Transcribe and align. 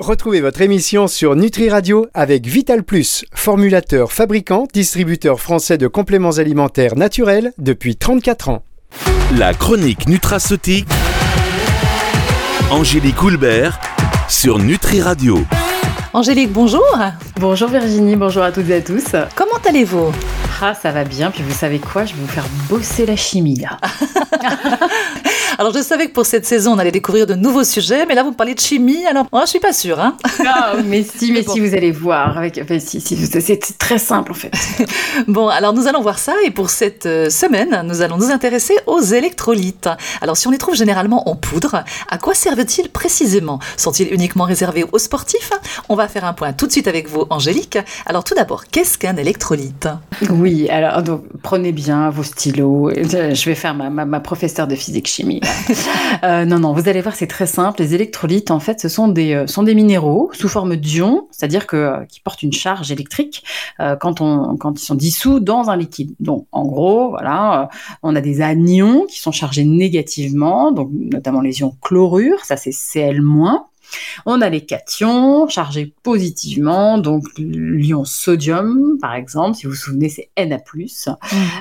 Retrouvez 0.00 0.40
votre 0.40 0.60
émission 0.60 1.06
sur 1.06 1.36
Nutri 1.36 1.70
Radio 1.70 2.08
avec 2.14 2.46
Vital 2.46 2.82
Plus, 2.82 3.24
formulateur, 3.32 4.10
fabricant, 4.10 4.66
distributeur 4.72 5.40
français 5.40 5.78
de 5.78 5.86
compléments 5.86 6.32
alimentaires 6.38 6.96
naturels 6.96 7.52
depuis 7.58 7.94
34 7.94 8.48
ans. 8.48 8.64
La 9.38 9.54
chronique 9.54 10.08
nutraceutique. 10.08 10.88
Angélique 12.72 13.22
Houlbert 13.22 13.78
sur 14.28 14.58
Nutri 14.58 15.00
Radio. 15.00 15.38
Angélique, 16.12 16.50
bonjour. 16.50 16.98
Bonjour 17.38 17.68
Virginie, 17.68 18.16
bonjour 18.16 18.42
à 18.42 18.50
toutes 18.50 18.70
et 18.70 18.74
à 18.74 18.80
tous. 18.80 19.14
Comment 19.36 19.60
allez-vous? 19.64 20.10
Ah, 20.62 20.74
ça 20.74 20.92
va 20.92 21.04
bien. 21.04 21.30
Puis 21.30 21.42
vous 21.42 21.54
savez 21.54 21.78
quoi? 21.78 22.04
Je 22.04 22.14
vais 22.14 22.20
vous 22.20 22.28
faire 22.28 22.46
bosser 22.68 23.06
la 23.06 23.16
chimie 23.16 23.56
là. 23.56 23.78
Alors 25.58 25.72
je 25.72 25.82
savais 25.82 26.08
que 26.08 26.12
pour 26.12 26.26
cette 26.26 26.46
saison 26.46 26.72
on 26.72 26.78
allait 26.78 26.90
découvrir 26.90 27.26
de 27.26 27.34
nouveaux 27.34 27.62
sujets, 27.62 28.06
mais 28.06 28.14
là 28.14 28.24
vous 28.24 28.30
me 28.30 28.34
parlez 28.34 28.54
de 28.54 28.60
chimie, 28.60 29.06
alors 29.06 29.26
moi 29.32 29.42
je 29.44 29.50
suis 29.50 29.60
pas 29.60 29.72
sûre. 29.72 30.00
Hein 30.00 30.16
ah, 30.44 30.74
mais 30.84 31.04
si, 31.16 31.30
mais, 31.30 31.44
si 31.44 31.60
vous 31.60 31.74
allez 31.74 31.92
voir, 31.92 32.36
avec, 32.38 32.58
enfin, 32.62 32.80
si, 32.80 33.00
si, 33.00 33.16
c'est 33.16 33.78
très 33.78 33.98
simple 33.98 34.32
en 34.32 34.34
fait. 34.34 34.50
bon, 35.28 35.48
alors 35.48 35.72
nous 35.72 35.86
allons 35.86 36.00
voir 36.00 36.18
ça 36.18 36.34
et 36.44 36.50
pour 36.50 36.70
cette 36.70 37.06
euh, 37.06 37.30
semaine 37.30 37.82
nous 37.86 38.02
allons 38.02 38.16
nous 38.16 38.30
intéresser 38.30 38.74
aux 38.86 39.00
électrolytes. 39.00 39.88
Alors 40.20 40.36
si 40.36 40.48
on 40.48 40.50
les 40.50 40.58
trouve 40.58 40.74
généralement 40.74 41.28
en 41.28 41.36
poudre, 41.36 41.84
à 42.08 42.18
quoi 42.18 42.34
servent-ils 42.34 42.88
précisément? 42.88 43.60
Sont-ils 43.76 44.12
uniquement 44.12 44.44
réservés 44.44 44.84
aux 44.90 44.98
sportifs? 44.98 45.52
On 45.88 45.94
va 45.94 46.08
faire 46.08 46.24
un 46.24 46.32
point 46.32 46.52
tout 46.52 46.66
de 46.66 46.72
suite 46.72 46.88
avec 46.88 47.08
vous, 47.08 47.26
Angélique. 47.30 47.78
Alors 48.06 48.24
tout 48.24 48.34
d'abord, 48.34 48.64
qu'est-ce 48.66 48.98
qu'un 48.98 49.16
électrolyte? 49.16 49.88
Oui, 50.30 50.43
alors 50.70 51.02
donc, 51.02 51.24
prenez 51.42 51.72
bien 51.72 52.10
vos 52.10 52.22
stylos. 52.22 52.90
Je 52.94 53.44
vais 53.44 53.54
faire 53.54 53.74
ma, 53.74 53.90
ma, 53.90 54.04
ma 54.04 54.20
professeure 54.20 54.66
de 54.66 54.74
physique-chimie. 54.74 55.40
Euh, 56.22 56.44
non, 56.44 56.60
non, 56.60 56.72
vous 56.72 56.88
allez 56.88 57.02
voir, 57.02 57.14
c'est 57.14 57.26
très 57.26 57.46
simple. 57.46 57.82
Les 57.82 57.94
électrolytes, 57.94 58.50
en 58.50 58.60
fait, 58.60 58.80
ce 58.80 58.88
sont 58.88 59.08
des, 59.08 59.34
euh, 59.34 59.46
sont 59.46 59.62
des 59.62 59.74
minéraux 59.74 60.30
sous 60.32 60.48
forme 60.48 60.76
d'ions, 60.76 61.26
c'est-à-dire 61.30 61.66
que 61.66 61.76
euh, 61.76 62.04
qui 62.06 62.20
portent 62.20 62.42
une 62.42 62.52
charge 62.52 62.90
électrique 62.92 63.44
quand, 64.00 64.20
on, 64.20 64.56
quand 64.56 64.80
ils 64.80 64.84
sont 64.84 64.94
dissous 64.94 65.40
dans 65.40 65.70
un 65.70 65.76
liquide. 65.76 66.14
Donc, 66.20 66.46
en 66.52 66.64
gros, 66.64 67.10
voilà, 67.10 67.68
on 68.02 68.14
a 68.14 68.20
des 68.20 68.40
anions 68.40 69.06
qui 69.06 69.18
sont 69.18 69.32
chargés 69.32 69.64
négativement, 69.64 70.72
donc 70.72 70.88
notamment 70.92 71.40
les 71.40 71.60
ions 71.60 71.76
chlorure, 71.82 72.44
ça 72.44 72.56
c'est 72.56 72.70
Cl-. 72.72 73.20
On 74.26 74.40
a 74.40 74.48
les 74.48 74.62
cations 74.62 75.48
chargés 75.48 75.92
positivement, 76.02 76.98
donc 76.98 77.24
l'ion 77.38 78.04
sodium, 78.04 78.98
par 79.00 79.14
exemple, 79.14 79.56
si 79.56 79.66
vous 79.66 79.72
vous 79.72 79.78
souvenez, 79.78 80.08
c'est 80.08 80.30
Na+. 80.38 80.58
Mhm. 80.58 81.18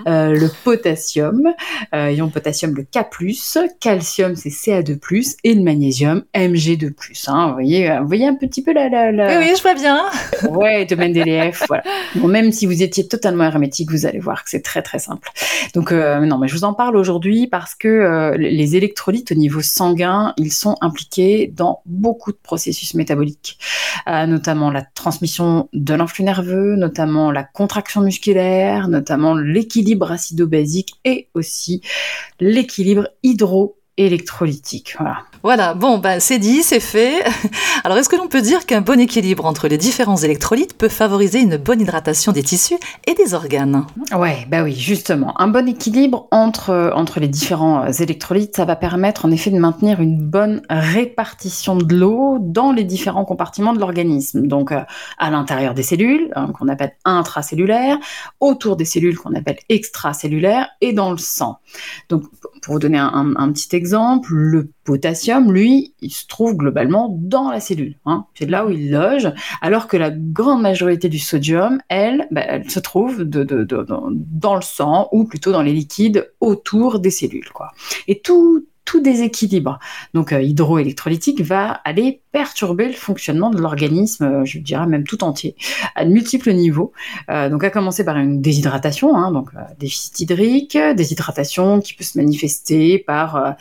Euh, 0.07 0.29
le 0.33 0.49
potassium, 0.63 1.53
euh, 1.93 2.11
ion 2.11 2.29
potassium, 2.29 2.73
le 2.75 2.83
K+, 2.83 2.99
calcium, 3.79 4.35
c'est 4.35 4.49
Ca2+, 4.49 5.35
et 5.43 5.53
le 5.53 5.61
magnésium, 5.61 6.23
Mg2+. 6.35 6.93
Hein, 7.27 7.47
vous, 7.47 7.53
voyez, 7.53 7.97
vous 8.01 8.07
voyez 8.07 8.27
un 8.27 8.35
petit 8.35 8.63
peu 8.63 8.73
la... 8.73 8.89
la, 8.89 9.11
la... 9.11 9.27
Oui, 9.39 9.45
oui, 9.45 9.53
je 9.57 9.61
vois 9.61 9.73
bien. 9.73 10.03
ouais, 10.49 10.85
domaine 10.85 11.13
d'EDF, 11.13 11.63
voilà. 11.67 11.83
Bon, 12.15 12.27
même 12.27 12.51
si 12.51 12.65
vous 12.65 12.81
étiez 12.81 13.07
totalement 13.07 13.43
hermétique, 13.43 13.91
vous 13.91 14.05
allez 14.05 14.19
voir 14.19 14.43
que 14.43 14.49
c'est 14.49 14.61
très 14.61 14.81
très 14.81 14.99
simple. 14.99 15.29
Donc, 15.73 15.91
euh, 15.91 16.19
non, 16.21 16.37
mais 16.37 16.47
je 16.47 16.55
vous 16.55 16.63
en 16.63 16.73
parle 16.73 16.95
aujourd'hui 16.95 17.47
parce 17.47 17.75
que 17.75 18.35
les 18.37 18.75
électrolytes 18.75 19.31
au 19.31 19.35
niveau 19.35 19.61
sanguin, 19.61 20.33
ils 20.37 20.51
sont 20.51 20.75
impliqués 20.81 21.51
dans 21.55 21.81
beaucoup 21.85 22.22
de 22.31 22.37
processus 22.41 22.93
métaboliques, 22.93 23.59
euh, 24.07 24.25
notamment 24.25 24.71
la 24.71 24.81
transmission 24.81 25.69
de 25.73 25.93
l'influx 25.93 26.23
nerveux, 26.23 26.75
notamment 26.75 27.31
la 27.31 27.43
contraction 27.43 28.01
musculaire, 28.01 28.87
notamment 28.87 29.35
l'équilibre 29.35 30.11
acido-basique 30.11 30.95
et 31.05 31.29
aussi 31.33 31.81
l'équilibre 32.39 33.09
hydro 33.23 33.77
électrolytique. 33.97 34.95
Voilà. 34.97 35.25
Voilà, 35.43 35.73
bon, 35.73 35.97
ben, 35.97 36.21
c'est 36.21 36.39
dit, 36.39 36.63
c'est 36.63 36.79
fait. 36.79 37.21
Alors, 37.83 37.97
est-ce 37.97 38.07
que 38.07 38.15
l'on 38.15 38.29
peut 38.29 38.41
dire 38.41 38.65
qu'un 38.65 38.79
bon 38.79 38.97
équilibre 38.97 39.45
entre 39.45 39.67
les 39.67 39.77
différents 39.77 40.15
électrolytes 40.15 40.77
peut 40.77 40.87
favoriser 40.87 41.41
une 41.41 41.57
bonne 41.57 41.81
hydratation 41.81 42.31
des 42.31 42.43
tissus 42.43 42.77
et 43.07 43.13
des 43.13 43.33
organes? 43.33 43.85
Ouais, 44.15 44.47
bah 44.49 44.63
oui, 44.63 44.73
justement. 44.73 45.33
Un 45.41 45.49
bon 45.49 45.67
équilibre 45.67 46.29
entre, 46.31 46.93
entre 46.95 47.19
les 47.19 47.27
différents 47.27 47.85
électrolytes, 47.87 48.55
ça 48.55 48.63
va 48.63 48.77
permettre 48.77 49.25
en 49.25 49.31
effet 49.31 49.49
de 49.49 49.57
maintenir 49.57 49.99
une 49.99 50.17
bonne 50.17 50.61
répartition 50.69 51.75
de 51.75 51.93
l'eau 51.93 52.37
dans 52.39 52.71
les 52.71 52.85
différents 52.85 53.25
compartiments 53.25 53.73
de 53.73 53.79
l'organisme. 53.79 54.47
Donc, 54.47 54.71
euh, 54.71 54.79
à 55.17 55.29
l'intérieur 55.29 55.73
des 55.73 55.83
cellules, 55.83 56.31
hein, 56.37 56.53
qu'on 56.57 56.69
appelle 56.69 56.93
intracellulaires, 57.03 57.97
autour 58.39 58.77
des 58.77 58.85
cellules 58.85 59.17
qu'on 59.17 59.35
appelle 59.35 59.57
extracellulaires, 59.67 60.69
et 60.79 60.93
dans 60.93 61.11
le 61.11 61.17
sang. 61.17 61.57
Donc, 62.07 62.23
pour 62.61 62.75
vous 62.75 62.79
donner 62.79 62.97
un 62.97 63.51
petit 63.51 63.75
exemple, 63.75 64.33
le 64.33 64.69
potassium, 64.83 65.51
lui, 65.51 65.93
il 66.01 66.11
se 66.11 66.27
trouve 66.27 66.55
globalement 66.55 67.15
dans 67.19 67.51
la 67.51 67.59
cellule. 67.59 67.97
Hein. 68.05 68.25
C'est 68.35 68.49
là 68.49 68.65
où 68.65 68.69
il 68.69 68.91
loge, 68.91 69.31
alors 69.61 69.87
que 69.87 69.97
la 69.97 70.11
grande 70.11 70.61
majorité 70.61 71.09
du 71.09 71.19
sodium, 71.19 71.79
elle, 71.89 72.27
bah, 72.31 72.41
elle 72.47 72.69
se 72.69 72.79
trouve 72.79 73.23
dans 73.23 74.55
le 74.55 74.61
sang, 74.61 75.09
ou 75.11 75.25
plutôt 75.25 75.51
dans 75.51 75.61
les 75.61 75.73
liquides 75.73 76.29
autour 76.39 76.99
des 76.99 77.11
cellules. 77.11 77.49
Quoi. 77.53 77.71
Et 78.07 78.19
tout, 78.19 78.65
tout 78.85 78.99
déséquilibre, 78.99 79.79
donc 80.13 80.33
euh, 80.33 80.41
hydroélectrolytique, 80.41 81.41
va 81.41 81.71
aller 81.85 82.22
perturber 82.33 82.87
le 82.87 82.93
fonctionnement 82.93 83.51
de 83.51 83.61
l'organisme, 83.61 84.25
euh, 84.25 84.43
je 84.43 84.57
dirais 84.57 84.87
même 84.87 85.03
tout 85.03 85.23
entier, 85.23 85.55
à 85.95 86.03
de 86.03 86.09
multiples 86.09 86.51
niveaux. 86.51 86.91
Euh, 87.29 87.47
donc 87.47 87.63
à 87.63 87.69
commencer 87.69 88.03
par 88.03 88.17
une 88.17 88.41
déshydratation, 88.41 89.15
hein, 89.15 89.31
donc 89.31 89.51
déficit 89.79 90.19
hydrique, 90.19 90.77
déshydratation 90.95 91.79
qui 91.79 91.93
peut 91.93 92.03
se 92.03 92.17
manifester 92.17 92.97
par 92.97 93.55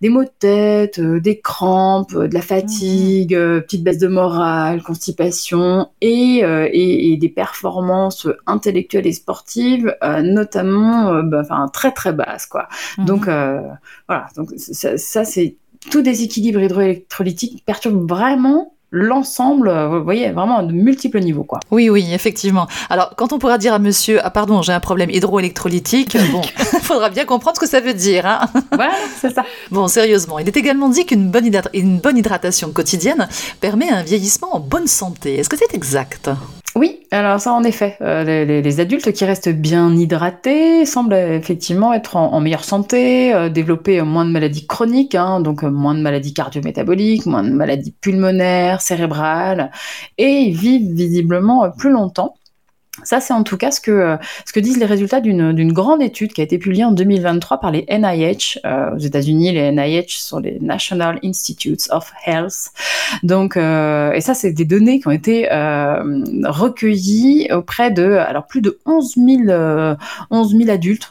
des 0.00 0.08
maux 0.08 0.24
de 0.24 0.30
tête, 0.38 0.98
des 1.00 1.38
crampes, 1.40 2.14
de 2.14 2.32
la 2.32 2.40
fatigue, 2.40 3.36
mmh. 3.36 3.60
petite 3.60 3.84
baisse 3.84 3.98
de 3.98 4.08
morale, 4.08 4.82
constipation 4.82 5.90
et, 6.00 6.38
et, 6.72 7.16
des 7.18 7.28
performances 7.28 8.26
intellectuelles 8.46 9.06
et 9.06 9.12
sportives, 9.12 9.94
notamment 10.22 11.22
bah, 11.22 11.42
enfin, 11.42 11.68
très 11.72 11.92
très 11.92 12.14
basses. 12.14 12.46
Quoi. 12.46 12.68
Mmh. 12.96 13.04
Donc 13.04 13.24
voilà, 13.26 14.26
donc 14.34 14.50
ça, 14.56 15.24
c'est 15.24 15.56
tout 15.90 16.02
déséquilibre 16.02 16.60
hydroélectrolytique 16.60 17.64
perturbe 17.64 18.08
vraiment 18.08 18.74
l'ensemble, 18.94 19.72
vous 19.90 20.04
voyez, 20.04 20.30
vraiment 20.30 20.62
de 20.62 20.72
multiples 20.72 21.18
niveaux, 21.18 21.42
quoi. 21.42 21.58
Oui, 21.72 21.90
oui, 21.90 22.06
effectivement. 22.12 22.68
Alors, 22.88 23.14
quand 23.16 23.32
on 23.32 23.38
pourra 23.40 23.58
dire 23.58 23.74
à 23.74 23.80
monsieur, 23.80 24.20
ah 24.22 24.30
pardon, 24.30 24.62
j'ai 24.62 24.72
un 24.72 24.78
problème 24.78 25.10
hydroélectrolytique, 25.10 26.16
bon, 26.30 26.42
il 26.58 26.64
faudra 26.80 27.10
bien 27.10 27.24
comprendre 27.24 27.56
ce 27.56 27.60
que 27.60 27.68
ça 27.68 27.80
veut 27.80 27.92
dire, 27.92 28.24
hein. 28.24 28.40
Voilà, 28.72 28.94
c'est 29.20 29.34
ça. 29.34 29.44
Bon, 29.72 29.88
sérieusement, 29.88 30.38
il 30.38 30.46
est 30.46 30.56
également 30.56 30.88
dit 30.88 31.06
qu'une 31.06 31.28
bonne, 31.28 31.50
une 31.74 31.98
bonne 31.98 32.18
hydratation 32.18 32.70
quotidienne 32.70 33.28
permet 33.60 33.90
un 33.90 34.02
vieillissement 34.02 34.54
en 34.54 34.60
bonne 34.60 34.86
santé. 34.86 35.38
Est-ce 35.40 35.48
que 35.48 35.56
c'est 35.56 35.74
exact? 35.74 36.30
Oui, 36.76 37.06
alors 37.12 37.38
ça 37.40 37.52
en 37.52 37.62
effet, 37.62 37.96
euh, 38.00 38.44
les, 38.44 38.80
adultes 38.80 39.12
qui 39.12 39.24
restent 39.24 39.48
bien 39.48 39.94
hydratés 39.94 40.84
semblent 40.84 41.14
effectivement 41.14 41.92
être 41.92 42.16
en, 42.16 42.40
meilleure 42.40 42.64
santé, 42.64 43.32
euh, 43.32 43.48
développer 43.48 44.02
moins 44.02 44.24
de 44.24 44.32
maladies 44.32 44.66
chroniques, 44.66 45.14
hein, 45.14 45.38
donc 45.38 45.62
euh, 45.62 45.70
moins 45.70 45.94
de 45.94 46.00
maladies 46.00 46.34
cardio-métaboliques, 46.34 47.26
moins 47.26 47.44
de 47.44 47.50
maladies 47.50 47.92
pulmonaires, 48.00 48.80
cérébrales, 48.80 49.70
et 50.18 50.50
vivent 50.50 50.92
visiblement 50.94 51.70
plus 51.70 51.90
longtemps. 51.90 52.34
Ça, 53.04 53.20
c'est 53.20 53.32
en 53.32 53.42
tout 53.42 53.56
cas 53.56 53.70
ce 53.70 53.80
que, 53.80 54.16
ce 54.44 54.52
que 54.52 54.60
disent 54.60 54.78
les 54.78 54.86
résultats 54.86 55.20
d'une 55.20 55.72
grande 55.72 56.02
étude 56.02 56.32
qui 56.32 56.40
a 56.40 56.44
été 56.44 56.58
publiée 56.58 56.84
en 56.84 56.92
2023 56.92 57.58
par 57.58 57.70
les 57.70 57.86
NIH 57.90 58.58
euh, 58.64 58.94
aux 58.94 58.98
États-Unis. 58.98 59.52
Les 59.52 59.72
NIH 59.72 60.06
sont 60.08 60.38
les 60.38 60.58
National 60.60 61.18
Institutes 61.24 61.88
of 61.90 62.12
Health. 62.26 62.70
Donc, 63.22 63.56
euh, 63.56 64.12
et 64.12 64.20
ça, 64.20 64.34
c'est 64.34 64.52
des 64.52 64.64
données 64.64 65.00
qui 65.00 65.08
ont 65.08 65.12
été 65.12 65.52
euh, 65.52 66.24
recueillies 66.44 67.48
auprès 67.52 67.90
de, 67.90 68.04
alors 68.04 68.46
plus 68.46 68.60
de 68.60 68.78
11 68.86 69.14
000, 69.16 69.96
11 70.30 70.56
000 70.56 70.70
adultes 70.70 71.08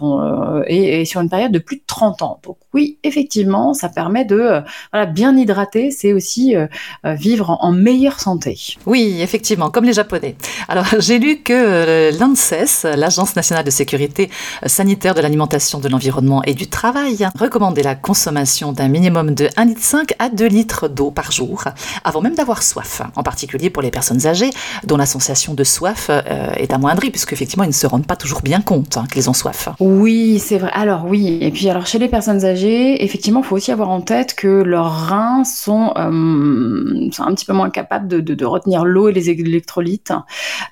et, 0.68 1.06
sur 1.06 1.22
une 1.22 1.30
période 1.30 1.52
de 1.52 1.60
plus 1.60 1.78
de 1.78 1.84
30 1.86 2.22
ans. 2.22 2.40
Donc, 2.44 2.58
oui, 2.74 2.98
effectivement, 3.04 3.74
ça 3.74 3.90
permet 3.90 4.26
de 4.26 4.62
voilà, 4.92 5.06
bien 5.06 5.38
hydrater, 5.38 5.92
c'est 5.92 6.14
aussi 6.14 6.56
vivre 7.04 7.52
en, 7.52 7.60
en 7.62 7.72
meilleure 7.72 8.20
santé. 8.20 8.58
Oui, 8.86 9.18
effectivement, 9.22 9.70
comme 9.70 9.86
les 9.86 9.94
Japonais. 9.94 10.36
Alors, 10.68 10.86
j'ai 11.00 11.20
lu 11.20 11.38
que 11.38 11.54
euh, 11.54 11.83
l'ANSES, 12.20 12.86
l'Agence 12.96 13.36
nationale 13.36 13.66
de 13.66 13.72
sécurité 13.72 14.30
sanitaire 14.66 15.14
de 15.14 15.22
l'alimentation, 15.22 15.80
de 15.80 15.90
l'environnement 15.90 16.44
et 16.44 16.54
du 16.54 16.68
travail, 16.68 17.28
recommandait 17.38 17.84
la 17.84 17.96
consommation 17.96 18.72
d'un 18.72 18.88
minimum 18.88 19.34
de 19.34 19.46
1,5 19.48 19.74
litre 20.04 20.16
à 20.20 20.30
2 20.30 20.48
litres 20.48 20.88
d'eau 20.88 21.12
par 21.12 21.32
jour, 21.32 21.66
avant 22.04 22.22
même 22.22 22.36
d'avoir 22.36 22.64
soif, 22.64 23.02
en 23.16 23.24
particulier 23.24 23.70
pour 23.70 23.82
les 23.82 23.92
personnes 23.92 24.26
âgées 24.28 24.50
dont 24.84 24.98
la 24.98 25.06
sensation 25.06 25.54
de 25.54 25.64
soif 25.64 26.08
euh, 26.10 26.52
est 26.56 26.74
amoindrie, 26.74 27.10
puisqu'effectivement, 27.10 27.64
ils 27.64 27.70
ne 27.70 27.74
se 27.74 27.88
rendent 27.88 28.08
pas 28.08 28.16
toujours 28.16 28.42
bien 28.42 28.62
compte 28.62 28.98
hein, 28.98 29.06
qu'ils 29.12 29.30
ont 29.30 29.34
soif. 29.34 29.70
Oui, 29.80 30.40
c'est 30.40 30.58
vrai. 30.58 30.72
Alors 30.74 31.06
oui, 31.06 31.38
et 31.42 31.52
puis 31.52 31.70
alors 31.70 31.86
chez 31.86 32.00
les 32.00 32.08
personnes 32.08 32.46
âgées, 32.46 33.04
effectivement, 33.04 33.42
il 33.42 33.46
faut 33.46 33.56
aussi 33.56 33.72
avoir 33.72 33.90
en 33.90 34.02
tête 34.02 34.36
que 34.36 34.48
leurs 34.48 35.08
reins 35.08 35.44
sont, 35.44 35.94
euh, 35.98 37.10
un 37.20 37.34
petit 37.34 37.46
peu 37.46 37.54
moins 37.54 37.70
capables 37.70 38.08
de, 38.08 38.20
de, 38.20 38.46
retenir 38.46 38.86
l'eau 38.86 39.10
et 39.10 39.14
les 39.14 39.30
électrolytes, 39.30 40.14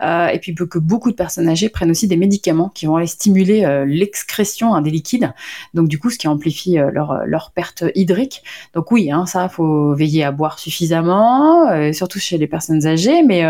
et 0.01 0.39
puis 0.39 0.53
que 0.53 0.77
beaucoup 0.77 1.00
de 1.09 1.15
personnes 1.15 1.49
âgées 1.49 1.69
prennent 1.69 1.89
aussi 1.89 2.07
des 2.07 2.17
médicaments 2.17 2.69
qui 2.69 2.85
vont 2.85 2.95
aller 2.95 3.07
stimuler 3.07 3.65
euh, 3.65 3.85
l'excrétion 3.85 4.75
hein, 4.75 4.81
des 4.81 4.91
liquides, 4.91 5.33
donc 5.73 5.87
du 5.87 5.97
coup 5.97 6.09
ce 6.09 6.17
qui 6.17 6.27
amplifie 6.27 6.77
euh, 6.77 6.91
leur, 6.91 7.25
leur 7.25 7.51
perte 7.51 7.83
hydrique. 7.95 8.43
Donc 8.73 8.91
oui, 8.91 9.11
hein, 9.11 9.25
ça, 9.25 9.49
faut 9.49 9.93
veiller 9.95 10.23
à 10.23 10.31
boire 10.31 10.59
suffisamment, 10.59 11.91
surtout 11.93 12.19
chez 12.19 12.37
les 12.37 12.47
personnes 12.47 12.85
âgées, 12.85 13.23
mais, 13.23 13.43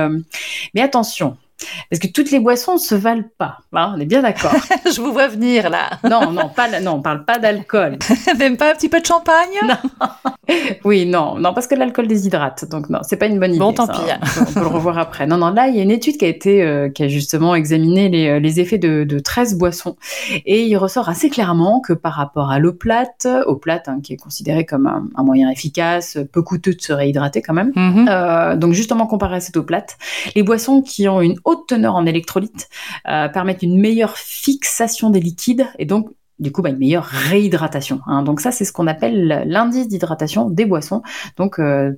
mais 0.73 0.81
attention, 0.81 1.35
parce 1.89 1.99
que 1.99 2.07
toutes 2.07 2.31
les 2.31 2.39
boissons 2.39 2.73
ne 2.73 2.79
se 2.79 2.95
valent 2.95 3.23
pas. 3.37 3.59
Hein, 3.73 3.93
on 3.95 3.99
est 3.99 4.05
bien 4.05 4.21
d'accord. 4.21 4.53
Je 4.85 5.01
vous 5.01 5.11
vois 5.11 5.27
venir 5.27 5.69
là. 5.69 5.89
non, 6.09 6.31
non, 6.31 6.49
pas, 6.49 6.79
non, 6.79 6.93
on 6.93 7.01
parle 7.01 7.25
pas 7.25 7.39
d'alcool. 7.39 7.97
Même 8.39 8.57
pas 8.57 8.71
un 8.71 8.75
petit 8.75 8.89
peu 8.89 8.99
de 8.99 9.05
champagne? 9.05 9.49
Non. 9.67 9.75
Oui, 10.83 11.05
non, 11.05 11.35
non, 11.37 11.53
parce 11.53 11.67
que 11.67 11.75
l'alcool 11.75 12.07
déshydrate. 12.07 12.65
Donc 12.69 12.89
non, 12.89 12.99
c'est 13.03 13.17
pas 13.17 13.27
une 13.27 13.39
bonne 13.39 13.51
idée. 13.51 13.59
Bon, 13.59 13.73
tant 13.73 13.87
pis. 13.87 13.99
Hein. 14.09 14.19
On, 14.39 14.45
peut, 14.45 14.59
le 14.59 14.67
revoir 14.67 14.97
après. 14.97 15.27
Non, 15.27 15.37
non, 15.37 15.51
là, 15.51 15.67
il 15.67 15.75
y 15.75 15.79
a 15.79 15.83
une 15.83 15.91
étude 15.91 16.17
qui 16.17 16.25
a 16.25 16.27
été, 16.27 16.63
euh, 16.63 16.89
qui 16.89 17.03
a 17.03 17.07
justement 17.07 17.55
examiné 17.55 18.09
les, 18.09 18.27
euh, 18.27 18.39
les 18.39 18.59
effets 18.59 18.77
de, 18.77 19.03
de, 19.03 19.19
13 19.19 19.57
boissons, 19.57 19.95
et 20.45 20.65
il 20.65 20.75
ressort 20.77 21.09
assez 21.09 21.29
clairement 21.29 21.79
que 21.79 21.93
par 21.93 22.13
rapport 22.13 22.51
à 22.51 22.59
l'eau 22.59 22.73
plate, 22.73 23.27
eau 23.45 23.55
plate 23.55 23.87
hein, 23.87 23.99
qui 24.03 24.13
est 24.13 24.17
considérée 24.17 24.65
comme 24.65 24.87
un, 24.87 25.23
moyen 25.23 25.49
efficace, 25.49 26.17
peu 26.31 26.41
coûteux 26.41 26.73
de 26.73 26.81
se 26.81 26.93
réhydrater 26.93 27.41
quand 27.41 27.53
même. 27.53 27.71
Mm-hmm. 27.71 28.09
euh, 28.09 28.55
donc 28.57 28.73
justement 28.73 29.05
comparé 29.05 29.35
à 29.37 29.39
cette 29.39 29.55
eau 29.57 29.63
plate, 29.63 29.97
les 30.35 30.43
boissons 30.43 30.81
qui 30.81 31.07
ont 31.07 31.21
une 31.21 31.39
haute 31.51 31.67
teneur 31.67 31.95
en 31.95 32.05
électrolytes 32.05 32.69
euh, 33.07 33.27
permettent 33.27 33.63
une 33.63 33.79
meilleure 33.79 34.17
fixation 34.17 35.09
des 35.09 35.19
liquides 35.19 35.67
et 35.77 35.85
donc 35.85 36.09
du 36.41 36.51
coup 36.51 36.61
bah, 36.61 36.69
une 36.69 36.77
meilleure 36.77 37.05
réhydratation. 37.05 38.01
Hein. 38.07 38.23
Donc 38.23 38.41
ça, 38.41 38.51
c'est 38.51 38.65
ce 38.65 38.73
qu'on 38.73 38.87
appelle 38.87 39.45
l'indice 39.45 39.87
d'hydratation 39.87 40.49
des 40.49 40.65
boissons. 40.65 41.03
Donc 41.37 41.59
euh, 41.59 41.91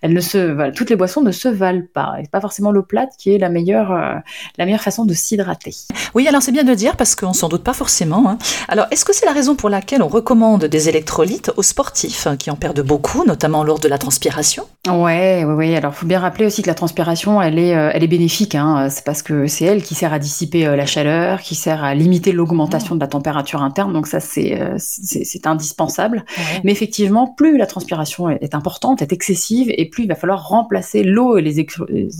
elles 0.00 0.14
ne 0.14 0.20
se, 0.20 0.70
toutes 0.72 0.90
les 0.90 0.96
boissons 0.96 1.20
ne 1.20 1.30
se 1.30 1.48
valent 1.48 1.84
pas. 1.92 2.16
Et 2.20 2.26
pas 2.26 2.40
forcément 2.40 2.72
l'eau 2.72 2.82
plate 2.82 3.10
qui 3.18 3.34
est 3.34 3.38
la 3.38 3.50
meilleure, 3.50 3.92
euh, 3.92 4.14
la 4.58 4.64
meilleure 4.64 4.80
façon 4.80 5.04
de 5.04 5.12
s'hydrater. 5.12 5.74
Oui, 6.14 6.26
alors 6.26 6.42
c'est 6.42 6.52
bien 6.52 6.64
de 6.64 6.74
dire 6.74 6.96
parce 6.96 7.14
qu'on 7.14 7.34
s'en 7.34 7.48
doute 7.48 7.62
pas 7.62 7.74
forcément. 7.74 8.28
Hein. 8.28 8.38
Alors 8.68 8.86
est-ce 8.90 9.04
que 9.04 9.14
c'est 9.14 9.26
la 9.26 9.32
raison 9.32 9.54
pour 9.54 9.68
laquelle 9.68 10.02
on 10.02 10.08
recommande 10.08 10.64
des 10.64 10.88
électrolytes 10.88 11.52
aux 11.56 11.62
sportifs 11.62 12.26
qui 12.38 12.50
en 12.50 12.56
perdent 12.56 12.82
beaucoup, 12.82 13.24
notamment 13.24 13.62
lors 13.62 13.78
de 13.78 13.88
la 13.88 13.98
transpiration? 13.98 14.64
Ouais, 14.88 15.44
oui, 15.44 15.54
oui. 15.54 15.76
Alors 15.76 15.94
faut 15.94 16.06
bien 16.06 16.18
rappeler 16.18 16.46
aussi 16.46 16.62
que 16.62 16.68
la 16.68 16.74
transpiration, 16.74 17.42
elle 17.42 17.58
est, 17.58 17.76
euh, 17.76 17.90
elle 17.92 18.02
est 18.02 18.08
bénéfique. 18.08 18.54
Hein. 18.54 18.88
C'est 18.88 19.04
parce 19.04 19.22
que 19.22 19.46
c'est 19.46 19.66
elle 19.66 19.82
qui 19.82 19.94
sert 19.94 20.14
à 20.14 20.18
dissiper 20.18 20.64
la 20.64 20.86
chaleur, 20.86 21.42
qui 21.42 21.54
sert 21.54 21.84
à 21.84 21.94
limiter 21.94 22.32
l'augmentation 22.32 22.94
de 22.94 23.00
la 23.00 23.06
température 23.06 23.62
interne 23.62 23.81
donc 23.90 24.06
ça 24.06 24.18
euh, 24.38 24.74
c'est 24.78 25.46
indispensable. 25.46 26.24
Mais 26.64 26.72
effectivement, 26.72 27.26
plus 27.26 27.56
la 27.56 27.66
transpiration 27.66 28.28
est, 28.30 28.54
importante, 28.54 29.02
est 29.02 29.12
excessive, 29.12 29.72
et 29.76 29.88
plus 29.88 30.04
il 30.04 30.08
va 30.08 30.14
falloir 30.14 30.48
remplacer 30.48 31.02
l'eau 31.02 31.36
et 31.36 31.42
les, 31.42 31.58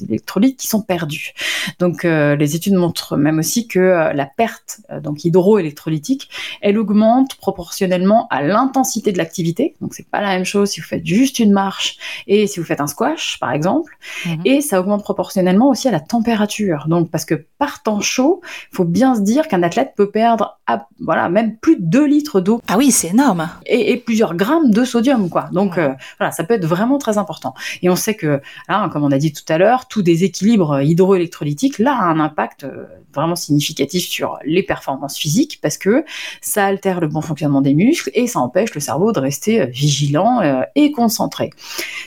électrolytes 0.09 0.59
qui 0.59 0.67
sont 0.67 0.83
perdus. 0.83 1.33
Donc 1.79 2.05
euh, 2.05 2.37
les 2.37 2.57
études 2.57 2.75
montrent 2.75 3.17
même 3.17 3.39
aussi 3.39 3.69
que 3.69 3.79
euh, 3.79 4.13
la 4.13 4.27
perte 4.27 4.81
donc 5.03 5.25
hydroélectrolytique, 5.25 6.29
elle 6.61 6.79
augmente 6.79 7.37
proportionnellement 7.37 8.27
à 8.31 8.43
l'intensité 8.43 9.13
de 9.13 9.19
l'activité. 9.19 9.77
Donc 9.81 9.95
c'est 9.95 10.09
pas 10.09 10.21
la 10.21 10.29
même 10.29 10.45
chose 10.45 10.71
si 10.71 10.81
vous 10.81 10.87
faites 10.87 11.07
juste 11.07 11.39
une 11.39 11.53
marche 11.53 11.97
et 12.27 12.47
si 12.47 12.61
vous 12.61 12.67
faites 12.67 12.81
un 12.81 12.87
squash 12.87 13.39
par 13.41 13.53
exemple. 13.53 13.97
Mhm. 14.27 14.41
Et 14.45 14.61
ça 14.61 14.81
augmente 14.81 15.03
proportionnellement 15.03 15.69
aussi 15.69 15.89
à 15.89 15.91
la 15.91 16.01
température. 16.01 16.87
Donc 16.89 17.11
parce 17.11 17.25
que 17.25 17.47
par 17.63 17.81
temps 17.85 18.01
chaud, 18.01 18.41
il 18.73 18.75
faut 18.75 18.85
bien 18.85 19.15
se 19.15 19.21
dire 19.21 19.47
qu'un 19.47 19.63
athlète 19.63 19.93
peut 19.97 20.11
perdre 20.11 20.59
voilà 20.99 21.29
même 21.29 21.57
plus 21.57 21.77
de 21.77 21.83
2 21.83 22.07
litres 22.07 22.41
d'eau. 22.41 22.61
Ah 22.69 22.77
oui, 22.79 22.91
c'est 22.91 23.09
énorme. 23.09 23.49
Et, 23.67 23.97
plusieurs 23.97 24.35
grammes 24.35 24.71
de 24.71 24.85
sodium, 24.85 25.29
quoi. 25.29 25.49
Donc 25.53 25.79
euh, 25.79 25.91
voilà, 26.19 26.33
ça 26.33 26.45
peut 26.45 26.55
être 26.55 26.67
vraiment 26.67 26.99
très 26.99 27.19
important. 27.19 27.55
Et 27.83 27.91
on 27.91 27.97
sait 27.97 28.15
que, 28.15 28.41
là, 28.69 28.89
comme 28.93 29.05
on 29.05 29.13
a 29.13 29.19
dit 29.19 29.33
tout 29.33 29.45
à 29.49 29.59
l'heure, 29.59 29.87
tout 29.89 30.03
déséquilibre 30.03 30.83
hydroélectrolytique, 30.83 31.79
là, 31.79 31.95
a 31.95 32.05
un 32.05 32.21
impact 32.21 32.65
euh, 32.65 32.87
vraiment 33.15 33.37
significatif 33.37 34.09
sur 34.09 34.39
les 34.45 34.63
performances 34.63 35.19
physiques 35.19 35.59
parce 35.63 35.79
que 35.79 36.05
ça 36.41 36.67
altère 36.67 37.01
le 37.01 37.09
bon 37.09 37.21
fonctionnement 37.21 37.61
des 37.61 37.75
muscles 37.75 38.11
et 38.15 38.27
ça 38.27 38.41
empêche 38.41 38.75
le 38.75 38.81
cerveau 38.81 39.13
de 39.13 39.21
rester 39.21 39.63
euh, 39.63 39.67
vigilant 39.67 40.41
et 40.75 40.93
concentré. 40.93 41.51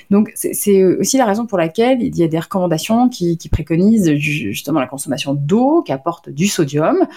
Donc 0.09 0.31
c'est 0.35 0.83
aussi 0.83 1.17
la 1.17 1.25
raison 1.25 1.45
pour 1.45 1.57
laquelle 1.57 2.01
il 2.01 2.15
y 2.17 2.23
a 2.23 2.27
des 2.27 2.39
recommandations 2.39 3.09
qui, 3.09 3.37
préconisent 3.51 4.15
justement 4.15 4.79
la 4.79 4.87
consommation 4.87 5.33
d'eau 5.45 5.83
qui 5.83 5.91
apporte 5.91 6.29
du 6.29 6.47
sodium. 6.47 7.07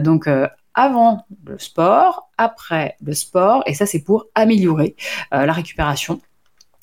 donc 0.00 0.28
avant 0.74 1.26
le 1.44 1.58
sport, 1.58 2.30
après 2.38 2.96
le 3.02 3.12
sport, 3.12 3.62
et 3.66 3.74
ça 3.74 3.86
c'est 3.86 4.02
pour 4.02 4.26
améliorer 4.34 4.96
euh, 5.34 5.46
la 5.46 5.52
récupération. 5.52 6.20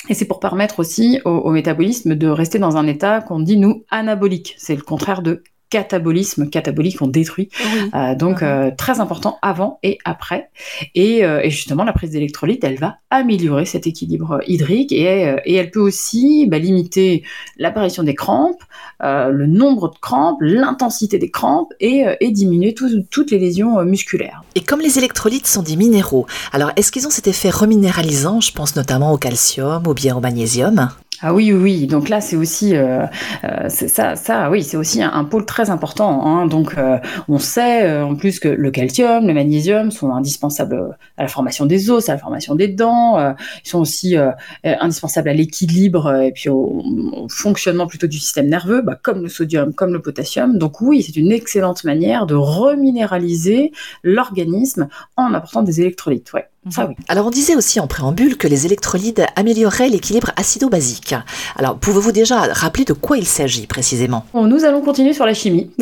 Et 0.08 0.14
c'est 0.14 0.26
pour 0.26 0.40
permettre 0.40 0.80
aussi 0.80 1.20
au, 1.26 1.52
métabolisme 1.52 2.16
de 2.16 2.28
rester 2.28 2.58
dans 2.58 2.78
un 2.78 2.88
état 2.88 3.22
qu'on 3.22 3.40
dit 3.40 3.58
nous 3.58 3.84
anabolique. 3.90 4.56
C'est 4.58 4.76
le 4.76 4.82
contraire 4.82 5.22
de 5.22 5.44
catabolisme 5.70 6.50
catabolique, 6.50 7.02
on 7.02 7.08
détruit. 7.08 7.50
Euh, 7.94 8.16
donc 8.16 8.44
euh, 8.44 8.72
très 8.78 9.00
important 9.00 9.38
avant 9.42 9.80
et 9.84 9.98
après. 10.06 10.50
Et, 10.96 11.24
euh, 11.24 11.42
et 11.42 11.50
justement, 11.50 11.84
la 11.84 11.94
prise 11.94 12.12
d'électrolytes, 12.12 12.64
elle 12.64 12.78
va 12.78 12.98
améliorer 13.10 13.66
cet 13.66 13.88
équilibre 13.88 14.40
hydrique 14.48 14.92
et, 14.92 15.36
et 15.46 15.56
elle 15.56 15.72
peut 15.72 15.80
aussi 15.80 16.48
bah, 16.48 16.60
limiter 16.60 17.24
l'apparition 17.58 18.04
des 18.04 18.16
crampes, 18.16 18.62
le 19.02 19.46
nombre 19.48 19.90
de 19.90 19.98
crampes, 20.00 20.38
l'intensité 20.42 21.18
des 21.18 21.32
crampes 21.32 21.74
et, 21.80 22.06
et 22.20 22.32
diminuer 22.32 22.76
toutes 22.76 23.32
les 23.32 23.40
lésions 23.40 23.84
musculaires. 23.84 24.44
Et 24.56 24.62
comme 24.62 24.82
les 24.82 24.98
électrolytes 24.98 25.48
sont 25.48 25.64
des 25.64 25.76
minéraux, 25.76 26.28
alors 26.52 26.72
est-ce 26.76 26.92
qu'ils 26.92 27.08
ont 27.08 27.12
cet 27.12 27.28
effet 27.28 27.50
reminéralisant? 27.50 28.42
Je 28.42 28.52
pense 28.52 28.76
notamment 28.76 29.12
au 29.12 29.18
calcium 29.18 29.88
ou 29.88 29.94
bien 29.94 30.16
au 30.16 30.20
magnésium. 30.20 30.90
Ah 31.22 31.34
oui, 31.34 31.52
oui, 31.52 31.86
Donc 31.86 32.08
là, 32.08 32.22
c'est 32.22 32.38
aussi 32.38 32.76
euh, 32.76 33.06
euh 33.44 33.68
ça, 33.68 34.16
ça, 34.16 34.50
oui, 34.50 34.64
c'est 34.64 34.78
aussi 34.78 35.02
un, 35.04 35.24
pôle 35.26 35.46
très 35.46 35.70
important. 35.70 36.26
Hein. 36.26 36.46
Donc, 36.48 36.78
euh, 36.78 36.98
on 37.28 37.40
sait 37.40 38.02
en 38.02 38.16
plus 38.16 38.40
que 38.40 38.48
le 38.48 38.72
calcium, 38.72 39.28
le 39.28 39.34
magnésium 39.34 39.92
sont 39.92 40.14
indispensables 40.14 40.98
à 41.18 41.24
la 41.24 41.28
formation 41.28 41.66
des 41.66 41.90
os, 41.92 42.08
à 42.08 42.14
la 42.14 42.20
formation 42.20 42.56
des 42.56 42.70
dents. 42.70 43.20
ils 43.20 43.70
sont 43.70 43.80
aussi 43.80 44.16
indispensables 44.64 45.28
à 45.30 45.34
l'équilibre 45.34 46.22
et 46.22 46.32
puis 46.32 46.50
au, 46.50 47.28
fonctionnement 47.30 47.88
plutôt 47.88 48.08
du 48.08 48.18
système 48.18 48.48
nerveux, 48.48 48.82
bah, 48.82 48.98
comme 49.02 49.22
le 49.22 49.30
sodium, 49.30 49.74
comme 49.74 49.92
le 49.92 50.02
potassium. 50.02 50.58
Donc 50.58 50.80
oui, 50.82 51.04
c'est 51.04 51.18
une 51.18 51.32
excellente 51.32 51.84
manière 51.84 52.28
de 52.28 52.36
reminéraliser 52.36 53.72
l'organisme 54.04 54.88
en 55.18 55.34
apportant 55.34 55.64
des 55.64 55.82
électrolytes. 55.82 56.32
Ouais. 56.34 56.48
Mhm. 56.66 56.94
Alors 57.08 57.28
on 57.28 57.30
disait 57.30 57.56
aussi 57.56 57.80
en 57.80 57.88
préambule 57.88 58.36
que 58.38 58.48
les 58.48 58.66
électrolytes 58.66 59.22
amélioraient 59.38 59.88
l'équilibre 59.88 60.32
acido-basique. 60.36 61.16
Alors 61.56 61.78
pouvez-vous 61.78 62.12
déjà 62.12 62.42
rappeler 62.52 62.84
de 62.84 62.92
quoi 62.94 63.18
il 63.18 63.26
s'agit 63.26 63.66
précisément? 63.66 64.26
Nous 64.34 64.66
allons 64.66 64.82
continuer 64.82 65.14
sur 65.14 65.26
la 65.26 65.34
chimie. 65.34 65.72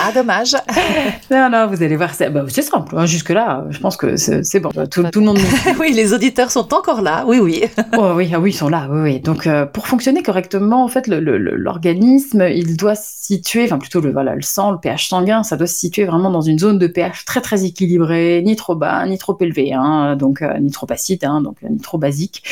ah 0.00 0.12
dommage. 0.12 0.56
non, 1.30 1.48
non, 1.50 1.66
vous 1.66 1.82
allez 1.82 1.96
voir, 1.96 2.14
c'est 2.14 2.30
bah, 2.30 2.44
simple. 2.48 2.96
Hein, 2.96 3.06
jusque-là, 3.06 3.64
je 3.70 3.78
pense 3.78 3.96
que 3.96 4.16
c'est 4.16 4.60
bon. 4.60 4.70
Tout, 4.90 5.02
le 5.02 5.20
monde. 5.20 5.38
oui, 5.80 5.92
les 5.92 6.12
auditeurs 6.12 6.50
sont 6.50 6.72
encore 6.74 7.02
là. 7.02 7.24
Oui, 7.26 7.38
oui. 7.38 7.64
oh, 7.98 8.12
oui, 8.14 8.30
ah, 8.32 8.40
oui, 8.40 8.50
ils 8.50 8.54
sont 8.56 8.68
là. 8.68 8.88
Oui, 8.90 9.00
oui. 9.00 9.20
Donc 9.20 9.46
euh, 9.46 9.66
pour 9.66 9.86
fonctionner 9.86 10.22
correctement, 10.22 10.84
en 10.84 10.88
fait, 10.88 11.06
l'organisme, 11.08 12.42
il 12.42 12.76
doit 12.76 12.94
se 12.94 13.24
situer, 13.24 13.64
enfin 13.64 13.78
plutôt 13.78 14.00
le, 14.00 14.12
voilà, 14.12 14.34
le 14.34 14.42
sang, 14.42 14.72
le 14.72 14.78
pH 14.78 15.08
sanguin, 15.08 15.42
ça 15.42 15.56
doit 15.56 15.66
se 15.66 15.76
situer 15.76 16.04
vraiment 16.04 16.30
dans 16.30 16.40
une 16.40 16.58
zone 16.58 16.78
de 16.78 16.86
pH 16.86 17.24
très 17.24 17.40
très 17.40 17.64
équilibrée, 17.64 18.42
ni 18.44 18.56
trop 18.56 18.74
bas, 18.74 19.06
ni 19.06 19.18
trop 19.18 19.36
élevé, 19.40 19.72
hein, 19.72 20.16
donc 20.16 20.42
euh, 20.42 20.58
ni 20.58 20.70
trop 20.70 20.86
acide, 20.90 21.24
hein, 21.24 21.40
donc 21.40 21.56
ni 21.68 21.78
trop 21.78 21.98
basique. 21.98 22.42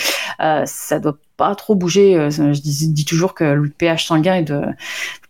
Euh, 0.40 0.62
ça 0.66 0.98
doit 0.98 1.16
pas 1.36 1.54
trop 1.54 1.74
bouger. 1.74 2.16
Euh, 2.16 2.30
je 2.30 2.60
dis, 2.60 3.04
toujours 3.04 3.34
que 3.34 3.44
le 3.44 3.68
pH 3.68 4.06
sanguin 4.06 4.36
est 4.36 4.42
de 4.44 4.62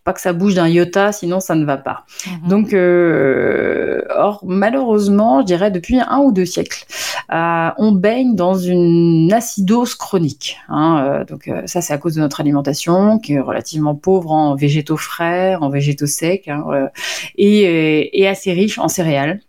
pas 0.05 0.13
que 0.13 0.21
ça 0.21 0.33
bouge 0.33 0.55
d'un 0.55 0.69
iota, 0.69 1.11
sinon 1.11 1.41
ça 1.41 1.57
ne 1.57 1.65
va 1.65 1.77
pas. 1.77 2.05
Mhm. 2.27 2.49
Donc, 2.49 2.73
or 4.17 4.41
malheureusement, 4.47 5.41
je 5.41 5.47
dirais 5.47 5.73
depuis 5.73 5.99
un 5.99 6.19
ou 6.19 6.31
deux 6.31 6.45
siècles, 6.45 6.87
on 7.29 7.91
baigne 7.91 8.37
dans 8.37 8.55
une 8.55 9.33
acidose 9.33 9.97
chronique. 9.97 10.59
Hein, 10.69 11.25
donc 11.29 11.51
ça, 11.67 11.81
c'est 11.81 11.93
à 11.93 11.99
cause 11.99 12.15
de 12.15 12.21
notre 12.21 12.41
alimentation 12.41 13.19
qui 13.19 13.33
est 13.33 13.41
relativement 13.41 13.97
pauvre 13.97 14.31
en 14.31 14.55
végétaux 14.55 14.97
frais, 14.97 15.57
en 15.57 15.71
végétaux 15.71 16.07
secs, 16.07 16.47
hein, 16.47 16.89
et, 17.37 18.21
et 18.23 18.29
assez 18.29 18.53
riche 18.53 18.79
en 18.79 18.87
céréales 18.87 19.41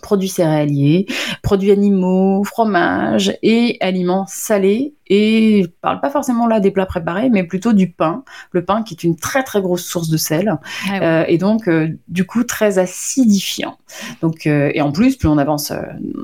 produits 0.00 0.28
céréaliers, 0.28 1.06
produits 1.42 1.70
animaux, 1.70 2.44
fromage 2.44 3.36
et 3.42 3.76
aliments 3.80 4.26
salés. 4.28 4.94
Et 5.08 5.62
je 5.64 5.68
parle 5.80 6.00
pas 6.00 6.10
forcément 6.10 6.46
là 6.46 6.60
des 6.60 6.70
plats 6.70 6.86
préparés, 6.86 7.28
mais 7.28 7.44
plutôt 7.44 7.72
du 7.72 7.90
pain. 7.90 8.24
Le 8.52 8.64
pain 8.64 8.82
qui 8.82 8.94
est 8.94 9.04
une 9.04 9.16
très 9.16 9.42
très 9.42 9.60
grosse 9.60 9.84
source 9.84 10.08
de 10.08 10.16
sel 10.16 10.58
ah 10.88 11.02
euh, 11.02 11.24
et 11.28 11.38
donc 11.38 11.68
euh, 11.68 11.88
du 12.08 12.24
coup 12.24 12.44
très 12.44 12.78
acidifiant. 12.78 13.76
Donc 14.22 14.46
euh, 14.46 14.70
et 14.74 14.80
en 14.80 14.92
plus, 14.92 15.16
plus 15.16 15.28
on 15.28 15.38
avance 15.38 15.72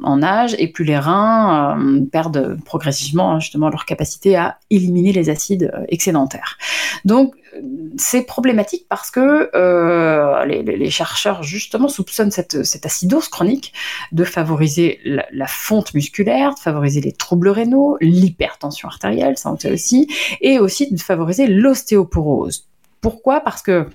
en 0.03 0.23
âge 0.23 0.55
et 0.59 0.69
plus 0.69 0.85
les 0.85 0.99
reins 0.99 1.79
perdent 2.11 2.59
progressivement 2.65 3.33
hein, 3.33 3.41
justement 3.41 3.69
leur 3.69 3.85
capacité 3.85 4.37
à 4.37 4.59
éliminer 4.71 5.13
les 5.13 5.31
acides 5.31 5.73
excédentaires. 5.89 6.59
Donc 7.05 7.35
c'est 7.97 8.23
problématique 8.23 8.87
parce 8.89 9.11
que 9.11 9.51
euh, 9.55 10.45
les, 10.45 10.91
chercheurs 10.91 11.43
justement 11.43 11.89
soupçonnent 11.89 12.31
cette, 12.31 12.57
acidose 12.85 13.29
chronique 13.29 13.73
de 14.13 14.25
favoriser 14.25 15.01
la, 15.05 15.47
fonte 15.47 15.95
musculaire, 15.95 16.55
de 16.55 16.59
favoriser 16.59 17.01
les 17.01 17.13
troubles 17.13 17.49
rénaux, 17.49 17.97
l'hypertension 18.01 18.70
artérielle, 18.87 19.37
ça 19.39 19.53
on 19.53 19.59
sait 19.59 19.73
aussi, 19.73 20.09
et 20.41 20.59
aussi 20.59 20.93
de 20.93 21.01
favoriser 21.01 21.47
l'ostéoporose. 21.47 22.67
Pourquoi? 23.01 23.41
Parce 23.41 23.63
que 23.63 23.87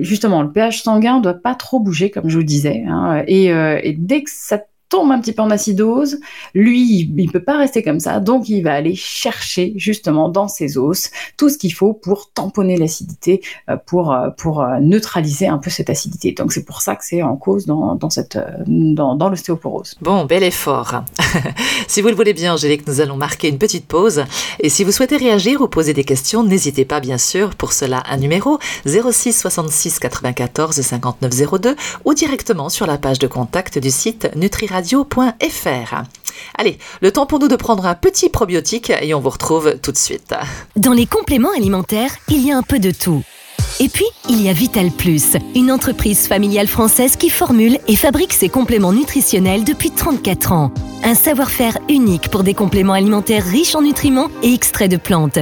justement, 0.00 0.42
le 0.42 0.50
pH 0.50 0.82
sanguin 0.82 1.20
doit 1.20 1.34
pas 1.34 1.54
trop 1.54 1.78
bouger, 1.78 2.10
comme 2.10 2.28
je 2.28 2.36
vous 2.36 2.44
disais, 2.44 2.84
hein, 2.88 3.22
et, 3.28 3.46
et 3.46 3.94
dès 3.96 4.24
que 4.24 4.30
ça 4.32 4.58
tombe 4.92 5.10
un 5.10 5.20
petit 5.20 5.32
peu 5.32 5.40
en 5.40 5.50
acidose, 5.50 6.20
lui, 6.52 7.10
il 7.16 7.32
peut 7.32 7.42
pas 7.42 7.56
rester 7.56 7.82
comme 7.82 7.98
ça, 7.98 8.20
donc 8.20 8.50
il 8.50 8.62
va 8.62 8.74
aller 8.74 8.94
chercher 8.94 9.72
justement 9.76 10.28
dans 10.28 10.48
ses 10.48 10.76
os 10.76 11.10
tout 11.38 11.48
ce 11.48 11.56
qu'il 11.56 11.72
faut 11.72 11.94
pour 11.94 12.30
tamponner 12.30 12.76
l'acidité, 12.76 13.40
euh, 13.70 13.76
pour, 13.86 14.12
euh, 14.12 14.28
pour 14.36 14.60
euh, 14.60 14.80
neutraliser 14.80 15.46
un 15.46 15.56
peu 15.56 15.70
cette 15.70 15.88
acidité. 15.88 16.32
Donc 16.32 16.52
c'est 16.52 16.64
pour 16.64 16.82
ça 16.82 16.94
que 16.94 17.06
c'est 17.06 17.22
en 17.22 17.36
cause 17.36 17.64
dans, 17.64 17.94
dans, 17.94 18.10
cette, 18.10 18.38
dans, 18.66 19.28
l'ostéoporose. 19.30 19.96
Bon, 20.02 20.26
bel 20.26 20.42
effort. 20.42 21.04
si 21.88 22.02
vous 22.02 22.08
le 22.08 22.14
voulez 22.14 22.34
bien, 22.34 22.52
Angélique, 22.52 22.86
nous 22.86 23.00
allons 23.00 23.16
marquer 23.16 23.48
une 23.48 23.58
petite 23.58 23.86
pause. 23.86 24.24
Et 24.60 24.68
si 24.68 24.84
vous 24.84 24.92
souhaitez 24.92 25.16
réagir 25.16 25.62
ou 25.62 25.68
poser 25.68 25.94
des 25.94 26.04
questions, 26.04 26.44
n'hésitez 26.44 26.84
pas, 26.84 27.00
bien 27.00 27.18
sûr, 27.18 27.54
pour 27.54 27.72
cela, 27.72 28.02
un 28.10 28.18
numéro 28.18 28.58
06 28.84 29.32
66 29.32 29.98
94 30.00 30.82
59 30.82 31.60
02 31.60 31.76
ou 32.04 32.12
directement 32.12 32.68
sur 32.68 32.86
la 32.86 32.98
page 32.98 33.18
de 33.18 33.26
contact 33.26 33.78
du 33.78 33.90
site 33.90 34.28
Allez, 36.56 36.78
le 37.00 37.12
temps 37.12 37.26
pour 37.26 37.38
nous 37.38 37.48
de 37.48 37.56
prendre 37.56 37.86
un 37.86 37.94
petit 37.94 38.28
probiotique 38.28 38.90
et 39.00 39.14
on 39.14 39.20
vous 39.20 39.30
retrouve 39.30 39.76
tout 39.82 39.92
de 39.92 39.96
suite. 39.96 40.34
Dans 40.76 40.92
les 40.92 41.06
compléments 41.06 41.52
alimentaires, 41.56 42.14
il 42.28 42.46
y 42.46 42.52
a 42.52 42.56
un 42.56 42.62
peu 42.62 42.78
de 42.78 42.90
tout. 42.90 43.22
Et 43.80 43.88
puis, 43.88 44.06
il 44.28 44.42
y 44.42 44.48
a 44.48 44.52
Vital 44.52 44.90
Plus, 44.90 45.36
une 45.54 45.72
entreprise 45.72 46.28
familiale 46.28 46.68
française 46.68 47.16
qui 47.16 47.30
formule 47.30 47.78
et 47.88 47.96
fabrique 47.96 48.32
ses 48.32 48.48
compléments 48.48 48.92
nutritionnels 48.92 49.64
depuis 49.64 49.90
34 49.90 50.52
ans. 50.52 50.72
Un 51.02 51.14
savoir-faire 51.14 51.78
unique 51.88 52.28
pour 52.28 52.42
des 52.42 52.54
compléments 52.54 52.92
alimentaires 52.92 53.44
riches 53.44 53.74
en 53.74 53.82
nutriments 53.82 54.28
et 54.42 54.52
extraits 54.52 54.90
de 54.90 54.98
plantes. 54.98 55.38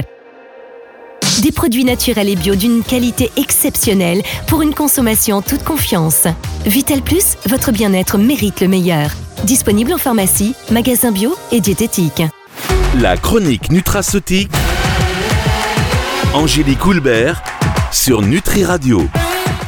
Des 1.39 1.51
produits 1.51 1.85
naturels 1.85 2.29
et 2.29 2.35
bio 2.35 2.55
d'une 2.55 2.83
qualité 2.83 3.31
exceptionnelle 3.37 4.21
pour 4.47 4.61
une 4.61 4.75
consommation 4.75 5.41
toute 5.41 5.63
confiance. 5.63 6.27
Vital 6.65 7.01
Plus, 7.01 7.37
votre 7.47 7.71
bien-être 7.71 8.17
mérite 8.17 8.59
le 8.61 8.67
meilleur. 8.67 9.09
Disponible 9.45 9.93
en 9.93 9.97
pharmacie, 9.97 10.53
magasin 10.69 11.11
bio 11.11 11.33
et 11.51 11.61
diététique. 11.61 12.21
La 12.99 13.17
chronique 13.17 13.71
nutraceutique. 13.71 14.51
Angélique 16.33 16.85
Houlbert 16.85 17.41
sur 17.91 18.21
Nutri 18.21 18.63
Radio. 18.65 19.01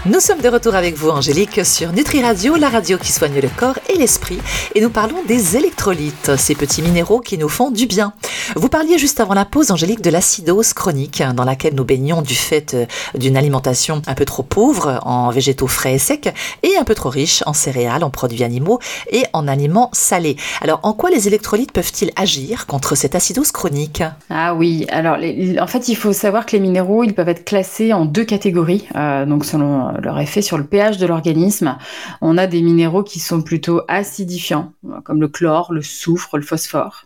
Nous 0.05 0.19
sommes 0.19 0.41
de 0.41 0.49
retour 0.49 0.75
avec 0.75 0.95
vous, 0.95 1.11
Angélique, 1.11 1.65
sur 1.65 1.93
Nutri 1.93 2.21
Radio, 2.21 2.57
la 2.57 2.67
radio 2.67 2.97
qui 2.97 3.13
soigne 3.13 3.39
le 3.39 3.47
corps 3.47 3.79
et 3.89 3.97
l'esprit. 3.97 4.37
Et 4.75 4.81
nous 4.81 4.89
parlons 4.89 5.23
des 5.25 5.55
électrolytes, 5.55 6.35
ces 6.35 6.55
petits 6.55 6.81
minéraux 6.81 7.21
qui 7.21 7.37
nous 7.37 7.47
font 7.47 7.71
du 7.71 7.85
bien. 7.85 8.11
Vous 8.57 8.67
parliez 8.67 8.97
juste 8.97 9.21
avant 9.21 9.33
la 9.33 9.45
pause, 9.45 9.71
Angélique, 9.71 10.01
de 10.01 10.09
l'acidose 10.09 10.73
chronique 10.73 11.23
dans 11.37 11.45
laquelle 11.45 11.73
nous 11.73 11.85
baignons 11.85 12.21
du 12.21 12.35
fait 12.35 12.73
euh, 12.73 12.85
d'une 13.17 13.37
alimentation 13.37 14.01
un 14.05 14.13
peu 14.13 14.25
trop 14.25 14.43
pauvre 14.43 14.99
en 15.03 15.29
végétaux 15.29 15.67
frais 15.67 15.93
et 15.93 15.99
secs 15.99 16.33
et 16.63 16.75
un 16.75 16.83
peu 16.83 16.95
trop 16.95 17.09
riche 17.09 17.41
en 17.45 17.53
céréales, 17.53 18.03
en 18.03 18.09
produits 18.09 18.43
animaux 18.43 18.79
et 19.09 19.23
en 19.31 19.47
aliments 19.47 19.89
salés. 19.93 20.35
Alors, 20.59 20.81
en 20.83 20.91
quoi 20.91 21.11
les 21.11 21.29
électrolytes 21.29 21.71
peuvent-ils 21.71 22.11
agir 22.17 22.67
contre 22.67 22.95
cette 22.95 23.15
acidose 23.15 23.53
chronique? 23.53 24.03
Ah 24.29 24.53
oui, 24.53 24.85
alors 24.89 25.15
en 25.61 25.67
fait, 25.67 25.87
il 25.87 25.95
faut 25.95 26.11
savoir 26.11 26.45
que 26.45 26.51
les 26.51 26.59
minéraux, 26.59 27.05
ils 27.05 27.13
peuvent 27.13 27.29
être 27.29 27.45
classés 27.45 27.93
en 27.93 28.03
deux 28.03 28.25
catégories, 28.25 28.85
euh, 28.97 29.25
donc 29.25 29.45
selon 29.45 29.92
leur 30.01 30.19
effet 30.19 30.41
sur 30.41 30.57
le 30.57 30.65
pH 30.65 30.97
de 30.97 31.05
l'organisme. 31.05 31.77
On 32.21 32.37
a 32.37 32.47
des 32.47 32.61
minéraux 32.61 33.03
qui 33.03 33.19
sont 33.19 33.41
plutôt 33.41 33.81
acidifiants, 33.87 34.73
comme 35.03 35.21
le 35.21 35.27
chlore, 35.27 35.73
le 35.73 35.81
soufre, 35.81 36.37
le 36.37 36.43
phosphore. 36.43 37.05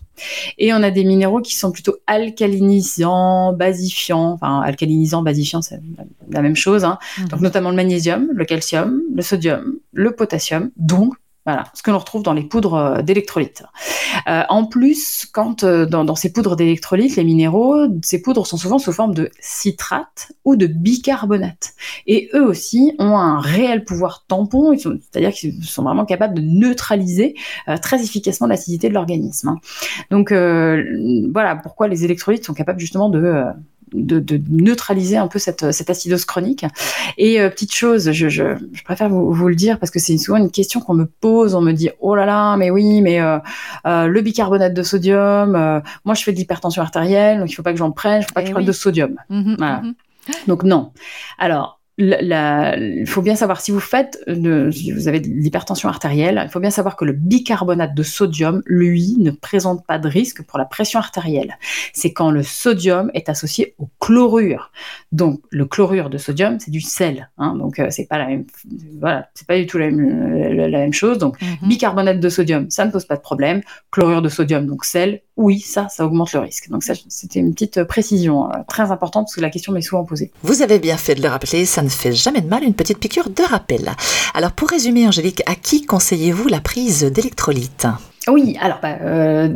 Et 0.57 0.73
on 0.73 0.77
a 0.77 0.91
des 0.91 1.03
minéraux 1.03 1.41
qui 1.41 1.55
sont 1.55 1.71
plutôt 1.71 1.95
alcalinisants, 2.07 3.53
basifiants. 3.53 4.31
Enfin, 4.31 4.61
alcalinisants, 4.61 5.21
basifiants, 5.21 5.61
c'est 5.61 5.79
la 6.29 6.41
même 6.41 6.55
chose. 6.55 6.83
Hein. 6.83 6.97
Mhm. 7.19 7.27
Donc, 7.27 7.41
notamment 7.41 7.69
le 7.69 7.75
magnésium, 7.75 8.29
le 8.33 8.45
calcium, 8.45 9.01
le 9.13 9.21
sodium, 9.21 9.75
le 9.93 10.11
potassium, 10.11 10.71
donc 10.77 11.13
voilà, 11.47 11.63
ce 11.73 11.81
que 11.81 11.91
l'on 11.91 11.99
retrouve 11.99 12.23
dans 12.23 12.33
les 12.33 12.43
poudres 12.43 12.73
euh, 12.73 13.01
d'électrolytes. 13.01 13.63
Euh, 14.27 14.43
en 14.49 14.65
plus, 14.65 15.25
quand 15.31 15.63
euh, 15.63 15.85
dans, 15.85 16.13
ces 16.13 16.33
poudres 16.33 16.57
d'électrolytes, 16.57 17.15
les 17.15 17.23
minéraux, 17.23 17.87
ces 18.03 18.21
poudres 18.21 18.45
sont 18.45 18.57
souvent 18.57 18.79
sous 18.79 18.91
forme 18.91 19.13
de 19.13 19.31
citrate 19.39 20.33
ou 20.43 20.57
de 20.57 20.67
bicarbonate. 20.67 21.71
Et 22.05 22.29
eux 22.33 22.45
aussi 22.45 22.91
ont 22.99 23.17
un 23.17 23.39
réel 23.39 23.85
pouvoir 23.85 24.25
tampon, 24.27 24.77
c'est-à-dire 24.77 25.31
qu'ils 25.31 25.63
sont 25.63 25.83
vraiment 25.83 26.03
capables 26.03 26.33
de 26.33 26.41
neutraliser 26.41 27.35
très 27.81 28.03
efficacement 28.03 28.47
l'acidité 28.47 28.89
de 28.89 28.93
l'organisme. 28.93 29.47
Hein. 29.47 29.59
Donc 30.11 30.33
voilà 30.33 31.55
pourquoi 31.55 31.87
les 31.87 32.03
électrolytes 32.03 32.45
sont 32.45 32.53
capables 32.53 32.79
justement 32.79 33.09
de 33.09 33.45
de, 33.93 34.41
neutraliser 34.49 35.17
un 35.17 35.27
peu 35.27 35.39
cette, 35.39 35.71
cette 35.71 35.89
acidose 35.89 36.25
chronique. 36.25 36.65
Et 37.17 37.39
euh, 37.39 37.49
petite 37.49 37.73
chose, 37.73 38.11
je, 38.11 38.29
je, 38.29 38.43
je 38.71 38.83
préfère 38.83 39.09
vous, 39.09 39.33
vous, 39.33 39.47
le 39.47 39.55
dire 39.55 39.79
parce 39.79 39.91
que 39.91 39.99
c'est 39.99 40.17
souvent 40.17 40.37
une 40.37 40.51
question 40.51 40.79
qu'on 40.79 40.93
me 40.93 41.05
pose. 41.05 41.55
On 41.55 41.61
me 41.61 41.71
dit 41.71 41.89
oh 41.99 42.15
là 42.15 42.25
là, 42.25 42.57
mais 42.57 42.69
oui, 42.69 43.01
mais 43.01 43.21
euh, 43.21 43.39
euh, 43.85 44.07
le 44.07 44.21
bicarbonate 44.21 44.73
de 44.73 44.83
sodium. 44.83 45.51
moi, 46.05 46.15
je 46.15 46.23
fais 46.23 46.31
de 46.31 46.37
l'hypertension 46.37 46.81
artérielle, 46.81 47.39
donc 47.39 47.51
il 47.51 47.55
faut 47.55 47.63
pas 47.63 47.73
que 47.73 47.79
j'en 47.79 47.91
prenne. 47.91 48.21
Il 48.21 48.25
faut 48.25 48.33
pas 48.33 48.41
que 48.41 48.47
je 48.47 48.51
eh 48.51 48.53
prenne 48.53 48.65
de 48.65 48.71
sodium. 48.71 49.15
Mhm, 49.29 49.55
voilà. 49.57 49.81
Mhm. 49.81 49.93
Donc 50.47 50.63
non. 50.63 50.91
Alors 51.37 51.76
il 51.97 53.05
faut 53.07 53.21
bien 53.23 53.35
savoir 53.35 53.59
si 53.59 53.71
vous 53.71 53.79
faites, 53.79 54.23
si 54.71 54.91
vous 54.91 55.07
avez 55.07 55.19
de 55.19 55.27
l'hypertension 55.27 55.89
artérielle, 55.89 56.41
il 56.45 56.51
faut 56.51 56.59
bien 56.59 56.69
savoir 56.69 56.95
que 56.95 57.05
le 57.05 57.13
bicarbonate 57.13 57.95
de 57.95 58.03
sodium, 58.03 58.61
lui, 58.65 59.15
ne 59.17 59.31
présente 59.31 59.85
pas 59.85 59.97
de 59.97 60.07
risque 60.07 60.43
pour 60.43 60.59
la 60.59 60.65
pression 60.65 60.99
artérielle. 60.99 61.57
C'est 61.93 62.13
quand 62.13 62.29
le 62.29 62.43
sodium 62.43 63.09
est 63.15 63.29
associé 63.29 63.73
au 63.79 63.89
chlorure. 63.99 64.71
Donc 65.11 65.41
le 65.49 65.65
chlorure 65.65 66.09
de 66.09 66.19
sodium, 66.19 66.59
c'est 66.59 66.71
du 66.71 66.81
sel, 66.81 67.29
hein, 67.37 67.55
donc 67.55 67.79
euh, 67.79 67.87
c'est 67.89 68.05
pas 68.05 68.19
la 68.19 68.27
même, 68.27 68.45
voilà, 68.99 69.29
c'est 69.33 69.47
pas 69.47 69.57
du 69.57 69.65
tout 69.65 69.77
la 69.77 69.89
même, 69.89 70.93
chose. 70.93 71.17
Donc 71.17 71.41
mhm. 71.41 71.67
bicarbonate 71.67 72.19
de 72.19 72.29
sodium, 72.29 72.69
ça 72.69 72.85
ne 72.85 72.91
pose 72.91 73.05
pas 73.05 73.15
de 73.15 73.21
problème. 73.21 73.61
Chlorure 73.91 74.21
de 74.21 74.29
sodium, 74.29 74.67
donc 74.67 74.85
sel, 74.85 75.21
oui, 75.35 75.59
ça, 75.59 75.87
ça 75.89 76.05
augmente 76.05 76.33
le 76.33 76.39
risque. 76.39 76.69
Donc 76.69 76.83
ça, 76.83 76.93
c'était 77.09 77.39
une 77.39 77.53
petite 77.53 77.83
précision 77.83 78.49
euh, 78.49 78.57
très 78.67 78.91
importante 78.91 79.25
parce 79.25 79.35
que 79.35 79.41
la 79.41 79.51
question 79.51 79.71
m'est 79.71 79.81
souvent 79.81 80.03
posée. 80.03 80.31
Vous 80.41 80.61
avez 80.61 80.79
bien 80.79 80.97
fait 80.97 81.15
de 81.15 81.21
le 81.21 81.27
rappeler, 81.27 81.65
ça 81.65 81.83
ne 81.87 81.91
fait 81.91 82.13
jamais 82.13 82.41
de 82.41 82.47
mal 82.47 82.63
une 82.63 82.73
petite 82.73 82.99
piqûre 82.99 83.29
de 83.29 83.43
rappel. 83.43 83.95
Alors 84.33 84.51
pour 84.51 84.69
résumer, 84.69 85.07
Angélique, 85.07 85.41
à 85.45 85.55
qui 85.55 85.85
conseillez-vous 85.85 86.47
la 86.47 86.59
prise 86.59 87.03
d'électrolytes? 87.03 87.87
Oui, 88.31 88.57
alors, 88.59 88.79
bah, 88.81 88.97
euh, 89.01 89.49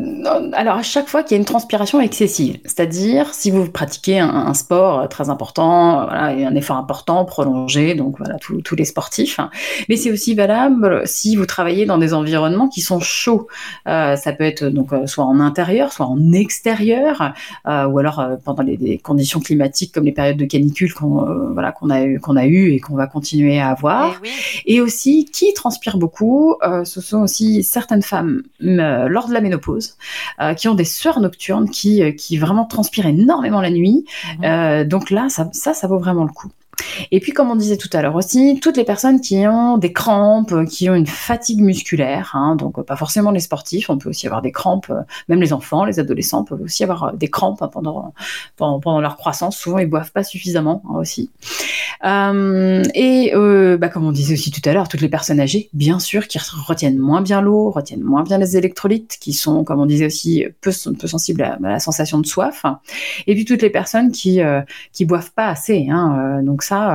alors 0.54 0.76
à 0.76 0.84
chaque 0.84 1.08
fois 1.08 1.24
qu'il 1.24 1.36
y 1.36 1.38
a 1.38 1.40
une 1.40 1.46
transpiration 1.46 2.00
excessive, 2.00 2.60
c'est-à-dire 2.64 3.34
si 3.34 3.52
vous 3.52 3.70
pratiquez 3.70 4.20
un, 4.20 4.54
sport 4.54 5.08
très 5.10 5.30
important, 5.30 6.06
voilà, 6.06 6.34
et 6.34 6.46
un 6.46 6.56
effort 6.56 6.78
important, 6.78 7.24
prolongé, 7.26 7.96
donc 7.96 8.18
voilà, 8.18 8.36
tous 8.38 8.76
les 8.76 8.86
sportifs, 8.86 9.40
hein. 9.40 9.50
mais 9.90 9.96
c'est 9.96 10.12
aussi 10.12 10.36
valable 10.36 11.02
si 11.06 11.36
vous 11.36 11.46
travaillez 11.46 11.86
dans 11.86 11.98
des 11.98 12.14
environnements 12.14 12.68
qui 12.68 12.82
sont 12.82 13.00
chauds. 13.00 13.48
Euh, 13.88 14.16
ça 14.16 14.34
peut 14.34 14.44
être 14.44 14.66
donc 14.66 14.94
euh, 14.94 15.08
soit 15.08 15.26
en 15.26 15.40
intérieur, 15.40 15.92
soit 15.92 16.06
en 16.06 16.32
extérieur, 16.32 17.34
euh, 17.68 17.86
ou 17.86 18.00
alors 18.00 18.20
euh, 18.20 18.36
pendant 18.44 18.64
les, 18.64 18.78
les, 18.78 18.98
conditions 18.98 19.40
climatiques 19.40 19.94
comme 19.94 20.06
les 20.06 20.12
périodes 20.12 20.38
de 20.38 20.46
canicule 20.46 20.94
qu'on 20.94 21.28
euh, 21.28 21.50
voilà 21.54 21.72
qu'on 21.72 21.90
a 21.90 22.04
eu 22.04 22.20
qu'on 22.20 22.36
a 22.36 22.46
eu 22.46 22.72
et 22.72 22.80
qu'on 22.80 22.96
va 22.96 23.08
continuer 23.08 23.60
à 23.60 23.70
avoir. 23.70 24.12
Et, 24.12 24.16
eh 24.16 24.22
oui. 24.22 24.30
et 24.66 24.82
aussi 24.82 25.26
qui 25.26 25.54
transpire 25.54 25.98
beaucoup, 25.98 26.56
ce 26.84 27.02
sont 27.02 27.22
aussi 27.22 27.64
certaines 27.64 28.02
femmes 28.02 28.44
lors 28.62 29.28
de 29.28 29.34
la 29.34 29.42
ménopause, 29.42 29.98
euh, 30.40 30.54
qui 30.54 30.68
ont 30.68 30.76
des 30.76 30.86
sueurs 30.86 31.20
nocturnes, 31.20 31.70
qui, 31.70 32.04
euh, 32.04 32.12
qui 32.12 32.38
vraiment 32.38 32.66
transpirent 32.66 33.08
énormément 33.08 33.62
la 33.62 33.72
nuit. 33.72 34.06
Mhm. 34.42 34.84
donc 34.86 35.10
là, 35.10 35.28
ça, 35.30 35.50
ça, 35.54 35.74
ça 35.74 35.88
vaut 35.88 36.00
vraiment 36.00 36.24
le 36.24 36.32
coup. 36.32 36.50
Et 37.12 37.20
puis, 37.20 37.32
comme 37.32 37.50
on 37.50 37.56
disait 37.56 37.78
tout 37.78 37.90
à 37.94 38.02
l'heure 38.02 38.16
aussi, 38.16 38.60
toutes 38.62 38.78
les 38.78 38.84
personnes 38.84 39.22
qui 39.22 39.38
ont 39.48 39.78
des 39.78 39.94
crampes, 39.94 40.66
qui 40.66 40.90
ont 40.90 40.96
une 40.96 41.08
fatigue 41.08 41.62
musculaire, 41.62 42.32
hein, 42.34 42.56
donc 42.56 42.82
pas 42.84 42.96
forcément 42.96 43.32
les 43.32 43.40
sportifs, 43.40 43.90
on 43.90 43.98
peut 43.98 44.10
aussi 44.10 44.28
avoir 44.28 44.42
des 44.42 44.52
crampes, 44.52 44.92
même 45.28 45.42
les 45.42 45.54
enfants, 45.54 45.86
les 45.86 46.00
adolescents 46.00 46.44
peuvent 46.44 46.62
aussi 46.62 46.84
avoir 46.84 47.14
des 47.14 47.28
crampes 47.30 47.62
hein, 47.62 47.70
pendant, 47.72 48.14
pendant, 48.58 49.02
leur 49.02 49.18
croissance. 49.18 49.58
Souvent, 49.58 49.80
ils 49.80 49.88
boivent 49.88 50.12
pas 50.12 50.24
suffisamment 50.24 50.84
hein, 50.90 50.96
aussi. 51.00 51.30
Euh, 52.04 52.84
et 52.94 53.32
euh, 53.36 53.78
bah, 53.78 53.90
comme 53.90 54.06
on 54.06 54.12
disait 54.12 54.34
aussi 54.34 54.52
tout 54.52 54.68
à 54.68 54.74
l'heure, 54.74 54.88
toutes 54.88 55.02
les 55.02 55.10
personnes 55.10 55.40
âgées, 55.40 55.70
bien 55.74 56.00
sûr, 56.00 56.28
qui 56.28 56.40
retiennent 56.40 56.98
moins 56.98 57.22
bien 57.22 57.42
l'eau, 57.42 57.70
retiennent 57.70 58.04
moins 58.04 58.24
bien 58.24 58.38
les 58.38 58.58
électrolytes, 58.58 59.18
qui 59.20 59.34
sont, 59.34 59.64
comme 59.64 59.80
on 59.80 59.86
disait 59.86 60.06
aussi, 60.06 60.46
peu, 60.62 60.72
sensibles 60.72 61.44
à, 61.44 61.58
la 61.62 61.80
sensation 61.80 62.20
de 62.20 62.26
soif. 62.26 62.66
Et 63.28 63.36
puis 63.36 63.46
toutes 63.46 63.62
les 63.62 63.70
personnes 63.70 64.12
qui 64.12 64.42
euh, 64.42 64.62
qui 64.94 65.06
boivent 65.06 65.32
pas 65.32 65.48
assez. 65.48 65.88
Donc 66.44 66.64
ça, 66.64 66.91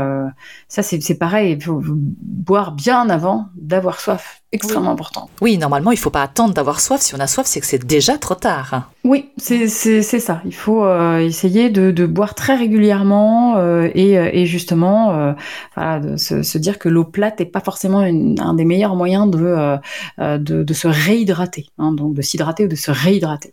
ça 0.69 0.83
c'est 0.83 1.19
pareil, 1.19 1.53
il 1.53 1.63
faut 1.63 1.83
boire 1.85 2.73
bien 2.73 3.09
avant 3.11 3.49
d'avoir 3.57 4.01
soif 4.01 4.43
extrêmement 4.53 4.93
important. 4.93 5.29
Oui, 5.41 5.59
normalement, 5.59 5.91
il 5.91 5.97
ne 5.97 6.01
faut 6.01 6.11
pas 6.11 6.23
attendre 6.23 6.55
d'avoir 6.55 6.81
soif. 6.81 7.01
Si 7.01 7.15
on 7.15 7.21
a 7.21 7.27
soif, 7.27 7.47
c'est 7.47 7.61
que 7.61 7.67
c'est 7.67 7.85
déjà 7.85 8.17
trop 8.17 8.35
tard. 8.35 8.91
Oui, 9.05 9.31
c'est 9.37 9.69
ça. 9.69 10.41
Il 10.45 10.55
faut 10.55 10.85
euh, 10.85 11.19
essayer 11.19 11.71
de, 11.71 11.91
de, 11.91 12.07
boire 12.07 12.35
très 12.35 12.57
régulièrement 12.57 13.57
euh, 13.57 13.89
et, 13.95 14.15
et, 14.15 14.47
justement 14.47 15.15
euh, 15.15 15.33
voilà, 15.77 16.01
de 16.01 16.17
se, 16.17 16.43
se, 16.43 16.59
dire 16.59 16.79
que 16.79 16.89
l'eau 16.89 17.05
plate 17.05 17.39
n'est 17.41 17.47
pas 17.47 17.61
forcément 17.61 18.03
une, 18.03 18.41
un 18.41 18.55
des 18.55 18.65
meilleurs 18.65 18.97
moyens 18.97 19.31
de, 19.31 19.77
de, 20.19 20.63
de, 20.63 20.75
se 20.75 20.89
réhydrater, 20.89 21.67
hein, 21.79 21.93
donc 21.93 22.15
de 22.15 22.23
s'hydrater 22.23 22.65
ou 22.65 22.69
de 22.69 22.75
se 22.75 22.91
réhydrater. 22.91 23.53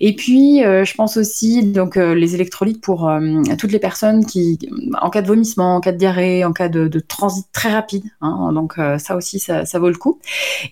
Et 0.00 0.14
puis, 0.14 0.60
je 0.60 0.94
pense 0.94 1.16
aussi 1.16 1.64
donc 1.64 1.96
les 1.96 2.34
électrolytes 2.34 2.80
pour 2.80 3.10
toutes 3.58 3.72
les 3.72 3.78
personnes 3.78 4.24
qui, 4.26 4.58
en 5.00 5.10
cas 5.10 5.22
de 5.22 5.26
vomissement, 5.26 5.76
en 5.76 5.80
cas 5.80 5.92
de 5.92 5.98
diarrhée, 5.98 6.44
en 6.44 6.52
cas 6.52 6.68
de, 6.68 6.88
de 6.88 7.00
transit 7.00 7.46
très 7.52 7.72
rapide, 7.72 8.04
hein, 8.20 8.52
donc 8.52 8.74
ça 8.98 9.16
aussi, 9.16 9.38
ça, 9.38 9.64
ça 9.64 9.78
vaut 9.78 9.88
le 9.88 9.96
coup. 9.96 10.20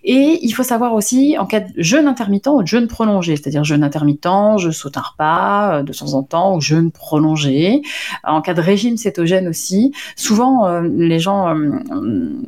Et 0.04 0.38
il 0.42 0.50
faut 0.52 0.62
savoir 0.62 0.94
aussi, 0.94 1.36
en 1.38 1.46
cas 1.46 1.60
de 1.60 1.70
jeûne 1.76 2.06
intermittent 2.06 2.48
ou 2.48 2.62
de 2.62 2.66
jeûne 2.66 2.88
prolongé, 2.88 3.36
c'est-à-dire 3.36 3.64
jeûne 3.64 3.84
intermittent, 3.84 4.58
je 4.58 4.70
saute 4.70 4.96
un 4.96 5.00
repas 5.00 5.78
euh, 5.78 5.82
de 5.82 5.92
temps 5.92 6.14
en 6.14 6.22
temps 6.22 6.56
ou 6.56 6.60
jeûne 6.60 6.90
prolongé. 6.90 7.82
En 8.24 8.40
cas 8.42 8.54
de 8.54 8.60
régime 8.60 8.96
cétogène 8.96 9.48
aussi, 9.48 9.92
souvent 10.16 10.66
euh, 10.66 10.82
les 10.82 11.18
gens 11.18 11.48
euh, 11.48 11.70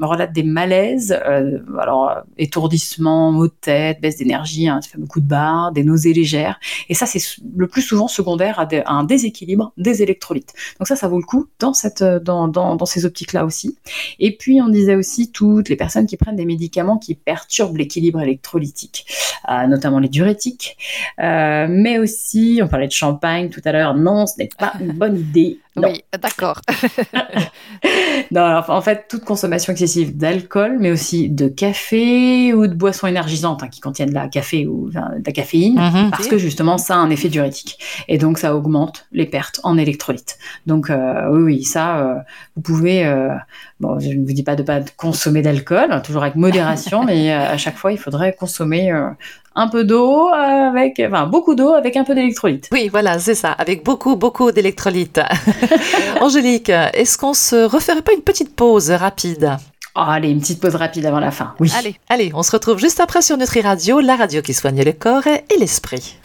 relatent 0.00 0.32
des 0.32 0.42
malaises, 0.42 1.12
alors 1.78 2.12
étourdissement, 2.38 3.32
maux 3.32 3.46
de 3.46 3.54
tête, 3.60 4.00
baisse 4.00 4.16
d'énergie, 4.16 4.68
hein, 4.68 4.80
ça 4.82 4.90
fait 4.90 4.98
beaucoup 4.98 5.20
de 5.20 5.26
barres, 5.26 5.72
des 5.72 5.84
nausées 5.84 6.12
légères. 6.12 6.58
Et 6.88 6.94
ça, 6.94 7.06
c'est 7.06 7.20
le 7.56 7.66
plus 7.66 7.82
souvent 7.82 8.08
secondaire 8.08 8.58
à, 8.58 8.68
un 8.86 9.04
déséquilibre 9.04 9.72
des 9.76 10.02
électrolytes. 10.02 10.52
Donc 10.78 10.88
ça, 10.88 10.96
ça 10.96 11.08
vaut 11.08 11.18
le 11.18 11.24
coup 11.24 11.46
dans, 11.58 11.74
cette, 11.74 12.02
dans, 12.02 12.48
dans, 12.48 12.76
dans 12.76 12.86
ces 12.86 13.04
optiques-là 13.04 13.44
aussi. 13.44 13.76
Et 14.18 14.36
puis, 14.36 14.60
on 14.60 14.68
disait 14.68 14.96
aussi 14.96 15.30
toutes 15.30 15.68
les 15.68 15.76
personnes 15.76 16.06
qui 16.06 16.16
prennent 16.16 16.36
des 16.36 16.44
médicaments 16.44 16.93
qui 16.98 17.14
perturbent 17.14 17.76
l'équilibre 17.76 18.20
électrolytique, 18.20 19.06
notamment 19.68 19.98
les 19.98 20.08
diurétiques. 20.08 20.76
Euh, 21.20 21.66
mais 21.68 21.98
aussi, 21.98 22.60
on 22.62 22.68
parlait 22.68 22.86
de 22.86 22.92
champagne 22.92 23.50
tout 23.50 23.62
à 23.64 23.72
l'heure, 23.72 23.94
non, 23.94 24.26
ce 24.26 24.34
n'est 24.38 24.48
pas 24.58 24.72
une 24.80 24.92
bonne 24.92 25.18
idée. 25.18 25.58
Oui, 25.76 26.04
d'accord. 26.22 26.60
non, 28.30 28.62
en 28.68 28.80
fait, 28.80 29.06
toute 29.08 29.24
consommation 29.24 29.72
excessive 29.72 30.16
d'alcool, 30.16 30.76
mais 30.78 30.92
aussi 30.92 31.28
de 31.28 31.48
café 31.48 32.54
ou 32.54 32.68
de 32.68 32.74
boissons 32.74 33.08
énergisantes 33.08 33.62
hein, 33.62 33.68
qui 33.68 33.80
contiennent 33.80 34.10
de 34.10 34.14
la 34.14 34.28
café 34.28 34.66
ou 34.66 34.90
de 34.90 35.00
la 35.26 35.32
caféine, 35.32 35.74
mhm. 35.74 36.10
parce 36.10 36.28
que 36.28 36.38
justement, 36.38 36.78
ça 36.78 36.94
a 36.94 36.98
un 36.98 37.10
effet 37.10 37.28
diurétique. 37.28 37.78
Et 38.06 38.18
donc, 38.18 38.38
ça 38.38 38.54
augmente 38.54 39.06
les 39.10 39.26
pertes 39.26 39.60
en 39.64 39.76
électrolytes. 39.76 40.38
Donc, 40.66 40.90
euh, 40.90 41.28
oui, 41.30 41.42
oui, 41.42 41.64
ça, 41.64 41.98
euh, 41.98 42.14
vous 42.54 42.62
pouvez. 42.62 43.04
Euh, 43.04 43.34
bon, 43.80 43.98
je 43.98 44.10
ne 44.10 44.24
vous 44.24 44.32
dis 44.32 44.44
pas 44.44 44.54
de 44.54 44.62
pas 44.62 44.80
consommer 44.96 45.42
d'alcool, 45.42 45.90
hein, 45.90 46.00
toujours 46.00 46.22
avec 46.22 46.36
modération, 46.36 47.04
mais 47.04 47.32
à 47.32 47.58
chaque 47.58 47.76
fois, 47.76 47.90
il 47.90 47.98
faudrait 47.98 48.32
consommer 48.34 48.92
un 49.54 49.68
peu 49.68 49.84
d'eau 49.84 50.28
avec, 50.28 51.00
enfin 51.06 51.26
beaucoup 51.26 51.54
d'eau 51.54 51.74
avec 51.74 51.96
un 51.96 52.04
peu 52.04 52.14
d'électrolyte. 52.14 52.68
Oui, 52.72 52.88
voilà, 52.88 53.18
c'est 53.18 53.34
ça, 53.34 53.52
avec 53.52 53.84
beaucoup, 53.84 54.16
beaucoup 54.16 54.52
d'électrolytes. 54.52 55.20
Angélique, 56.20 56.70
est-ce 56.70 57.16
qu'on 57.18 57.34
se 57.34 57.64
referait 57.64 58.02
pas 58.02 58.12
une 58.12 58.22
petite 58.22 58.54
pause 58.54 58.90
rapide? 58.90 59.56
Oh, 59.96 60.02
allez, 60.04 60.30
une 60.30 60.40
petite 60.40 60.60
pause 60.60 60.74
rapide 60.74 61.06
avant 61.06 61.20
la 61.20 61.30
fin. 61.30 61.54
Oui. 61.60 61.70
Allez, 61.78 61.94
allez, 62.08 62.32
on 62.34 62.42
se 62.42 62.50
retrouve 62.50 62.78
juste 62.78 62.98
après 62.98 63.22
sur 63.22 63.36
Nutri 63.36 63.60
Radio, 63.60 64.00
la 64.00 64.16
radio 64.16 64.42
qui 64.42 64.52
soigne 64.52 64.82
le 64.82 64.92
corps 64.92 65.26
et 65.28 65.44
l'esprit. 65.58 66.16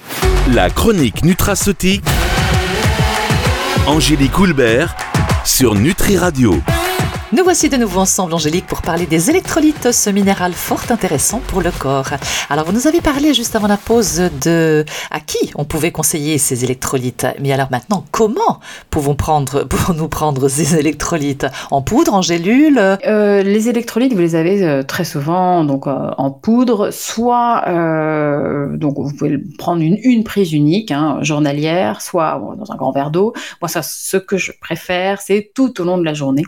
La 0.53 0.71
chronique 0.71 1.23
nutraceutique. 1.23 2.03
Angélique 3.85 4.37
Houlbert 4.39 4.95
sur 5.45 5.75
Nutri 5.75 6.17
Radio. 6.17 6.55
Nous 7.31 7.43
voici 7.43 7.69
de 7.69 7.77
nouveau 7.77 7.99
ensemble, 7.99 8.33
Angélique, 8.33 8.65
pour 8.65 8.81
parler 8.81 9.05
des 9.05 9.29
électrolytes, 9.29 9.91
ce 9.91 10.09
minéral 10.09 10.51
fort 10.51 10.81
intéressant 10.89 11.39
pour 11.45 11.61
le 11.61 11.69
corps. 11.69 12.09
Alors, 12.49 12.65
vous 12.65 12.71
nous 12.71 12.87
avez 12.87 13.01
parlé 13.01 13.35
juste 13.35 13.55
avant 13.55 13.67
la 13.67 13.77
pause 13.77 14.23
de 14.41 14.83
à 15.11 15.19
qui 15.19 15.51
on 15.53 15.63
pouvait 15.63 15.91
conseiller 15.91 16.39
ces 16.39 16.63
électrolytes. 16.63 17.27
Mais 17.39 17.51
alors 17.51 17.67
maintenant, 17.69 18.03
comment 18.09 18.59
pouvons 18.89 19.13
prendre, 19.13 19.63
pouvons-nous 19.69 20.07
prendre 20.07 20.49
ces 20.49 20.75
électrolytes? 20.75 21.45
En 21.69 21.83
poudre, 21.83 22.15
en 22.15 22.23
gélule? 22.23 22.79
Euh, 23.05 23.43
Les 23.43 23.69
électrolytes, 23.69 24.13
vous 24.13 24.21
les 24.21 24.33
avez 24.33 24.63
euh, 24.63 24.81
très 24.81 25.03
souvent 25.03 25.63
donc 25.63 25.85
euh, 25.85 26.09
en 26.17 26.31
poudre, 26.31 26.89
soit 26.91 27.63
donc 28.79 28.95
vous 28.97 29.13
pouvez 29.13 29.37
prendre 29.59 29.83
une, 29.83 29.99
une 30.01 30.23
prise 30.23 30.51
unique, 30.51 30.89
hein, 30.89 31.19
journalière, 31.21 32.01
soit 32.01 32.41
dans 32.57 32.71
un 32.71 32.75
grand 32.75 32.91
verre 32.91 33.11
d'eau. 33.11 33.33
Moi, 33.61 33.69
ça, 33.69 33.83
ce 33.83 34.17
que 34.17 34.37
je 34.37 34.51
préfère, 34.59 35.21
c'est 35.21 35.51
tout 35.53 35.79
au 35.79 35.83
long 35.83 35.99
de 35.99 36.03
la 36.03 36.15
journée. 36.15 36.43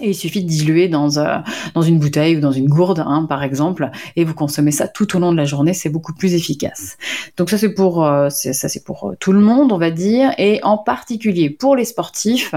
Et 0.00 0.10
il 0.10 0.14
suffit 0.14 0.42
de 0.42 0.48
diluer 0.48 0.88
dans, 0.88 1.18
euh, 1.18 1.38
dans 1.74 1.82
une 1.82 1.98
bouteille 1.98 2.36
ou 2.36 2.40
dans 2.40 2.52
une 2.52 2.68
gourde, 2.68 3.04
hein, 3.06 3.26
par 3.28 3.42
exemple, 3.42 3.90
et 4.16 4.24
vous 4.24 4.32
consommez 4.32 4.70
ça 4.70 4.88
tout 4.88 5.16
au 5.16 5.20
long 5.20 5.32
de 5.32 5.36
la 5.36 5.44
journée, 5.44 5.74
c'est 5.74 5.90
beaucoup 5.90 6.14
plus 6.14 6.32
efficace. 6.32 6.96
Donc 7.36 7.50
ça 7.50 7.58
c'est 7.58 7.74
pour 7.74 8.04
euh, 8.04 8.30
ça 8.30 8.68
c'est 8.68 8.84
pour 8.84 9.10
euh, 9.10 9.16
tout 9.20 9.32
le 9.32 9.40
monde, 9.40 9.70
on 9.70 9.76
va 9.76 9.90
dire, 9.90 10.32
et 10.38 10.60
en 10.62 10.78
particulier 10.78 11.50
pour 11.50 11.76
les 11.76 11.84
sportifs, 11.84 12.54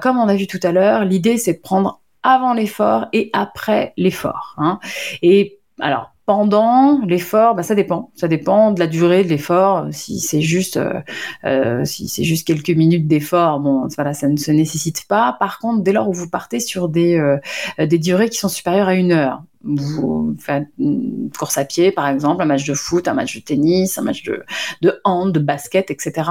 comme 0.00 0.18
on 0.18 0.28
a 0.28 0.34
vu 0.34 0.48
tout 0.48 0.60
à 0.64 0.72
l'heure, 0.72 1.04
l'idée 1.04 1.38
c'est 1.38 1.54
de 1.54 1.60
prendre 1.60 2.00
avant 2.24 2.52
l'effort 2.52 3.06
et 3.12 3.30
après 3.32 3.92
l'effort. 3.96 4.54
Hein. 4.58 4.80
Et 5.22 5.60
alors 5.80 6.11
pendant 6.26 7.00
l'effort, 7.04 7.54
bah, 7.54 7.62
ça 7.62 7.74
dépend. 7.74 8.10
Ça 8.14 8.28
dépend 8.28 8.72
de 8.72 8.78
la 8.78 8.86
durée 8.86 9.24
de 9.24 9.28
l'effort. 9.28 9.88
Si 9.90 10.20
c'est 10.20 10.40
juste, 10.40 10.76
euh, 10.76 11.00
euh, 11.44 11.84
si 11.84 12.08
c'est 12.08 12.24
juste 12.24 12.46
quelques 12.46 12.70
minutes 12.70 13.06
d'effort, 13.08 13.60
bon, 13.60 13.86
voilà, 13.94 14.14
ça 14.14 14.28
ne 14.28 14.36
se 14.36 14.50
nécessite 14.50 15.06
pas. 15.08 15.36
Par 15.38 15.58
contre, 15.58 15.82
dès 15.82 15.92
lors 15.92 16.08
où 16.08 16.12
vous 16.12 16.30
partez 16.30 16.60
sur 16.60 16.88
des, 16.88 17.16
euh, 17.16 17.38
des 17.78 17.98
durées 17.98 18.28
qui 18.28 18.38
sont 18.38 18.48
supérieures 18.48 18.88
à 18.88 18.94
une 18.94 19.12
heure, 19.12 19.42
vous 19.64 20.34
faites 20.38 20.66
une 20.78 21.30
course 21.36 21.58
à 21.58 21.64
pied, 21.64 21.92
par 21.92 22.08
exemple, 22.08 22.42
un 22.42 22.46
match 22.46 22.64
de 22.64 22.74
foot, 22.74 23.08
un 23.08 23.14
match 23.14 23.36
de 23.36 23.40
tennis, 23.40 23.98
un 23.98 24.02
match 24.02 24.22
de, 24.22 25.00
hand, 25.04 25.32
de 25.32 25.38
basket, 25.40 25.90
etc. 25.90 26.30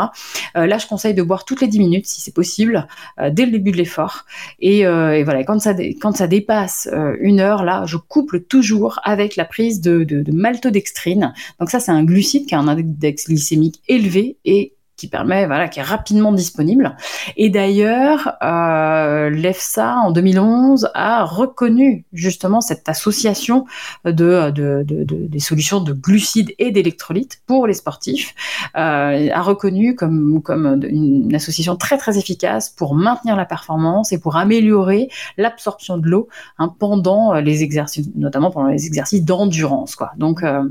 Euh, 0.56 0.66
là, 0.66 0.78
je 0.78 0.88
conseille 0.88 1.14
de 1.14 1.24
boire 1.24 1.46
toutes 1.46 1.62
les 1.62 1.68
10 1.68 1.80
minutes, 1.80 2.06
si 2.06 2.22
c'est 2.22 2.34
possible, 2.34 2.88
euh, 3.20 3.30
dès 3.32 3.46
le 3.46 3.52
début 3.52 3.72
de 3.72 3.78
l'effort. 3.78 4.26
Et, 4.60 4.86
euh, 4.86 5.18
et, 5.18 5.24
voilà, 5.24 5.44
quand 5.44 5.60
ça, 5.60 5.74
quand 6.02 6.16
ça 6.16 6.28
dépasse 6.28 6.90
euh, 6.92 7.16
une 7.20 7.40
heure, 7.40 7.64
là, 7.64 7.86
je 7.86 7.98
couple 7.98 8.42
toujours 8.42 9.00
avec 9.04 9.36
la 9.36 9.46
prise 9.46 9.82
de, 9.82 10.04
de, 10.04 10.22
de 10.22 10.32
maltodextrine. 10.32 11.34
Donc 11.60 11.70
ça, 11.70 11.80
c'est 11.80 11.92
un 11.92 12.04
glucide 12.04 12.46
qui 12.48 12.56
a 12.56 12.60
un 12.60 12.68
index 12.68 13.28
glycémique 13.28 13.82
élevé 13.88 14.38
et 14.46 14.76
qui 15.02 15.08
permet, 15.08 15.48
voilà, 15.48 15.68
qui 15.68 15.80
est 15.80 15.84
rapidement 15.84 16.32
disponible. 16.32 16.96
Et 17.36 17.50
d'ailleurs, 17.50 18.34
euh, 18.44 19.32
l'EFSA 19.32 19.96
en 19.96 20.12
2011 20.12 20.92
a 20.94 21.26
reconnu 21.26 22.06
justement 22.14 22.62
cette 22.62 22.88
association 22.88 23.66
de, 24.06 24.52
de, 24.52 24.84
de, 24.86 25.04
de 25.04 25.28
des 25.28 25.40
solutions 25.40 25.82
de 25.82 25.92
glucides 25.92 26.54
et 26.60 26.70
d'électrolytes 26.70 27.42
pour 27.48 27.66
les 27.66 27.74
sportifs, 27.74 28.36
euh, 28.76 29.30
a 29.34 29.42
reconnu 29.42 29.96
comme, 29.96 30.40
comme 30.44 30.80
une 30.88 31.34
association 31.34 31.76
très 31.76 31.98
très 31.98 32.20
efficace 32.20 32.70
pour 32.70 32.94
maintenir 32.94 33.36
la 33.36 33.46
performance 33.46 34.12
et 34.12 34.20
pour 34.20 34.36
améliorer 34.36 35.10
l'absorption 35.38 35.98
de 35.98 36.08
l'eau 36.08 36.28
hein, 36.60 36.72
pendant 36.78 37.34
les 37.34 37.64
exercices, 37.64 38.08
notamment 38.16 38.52
pendant 38.52 38.68
les 38.68 38.86
exercices 38.86 39.26
d'endurance, 39.26 39.96
quoi. 39.96 40.12
Donc 40.18 40.44
euh, 40.44 40.64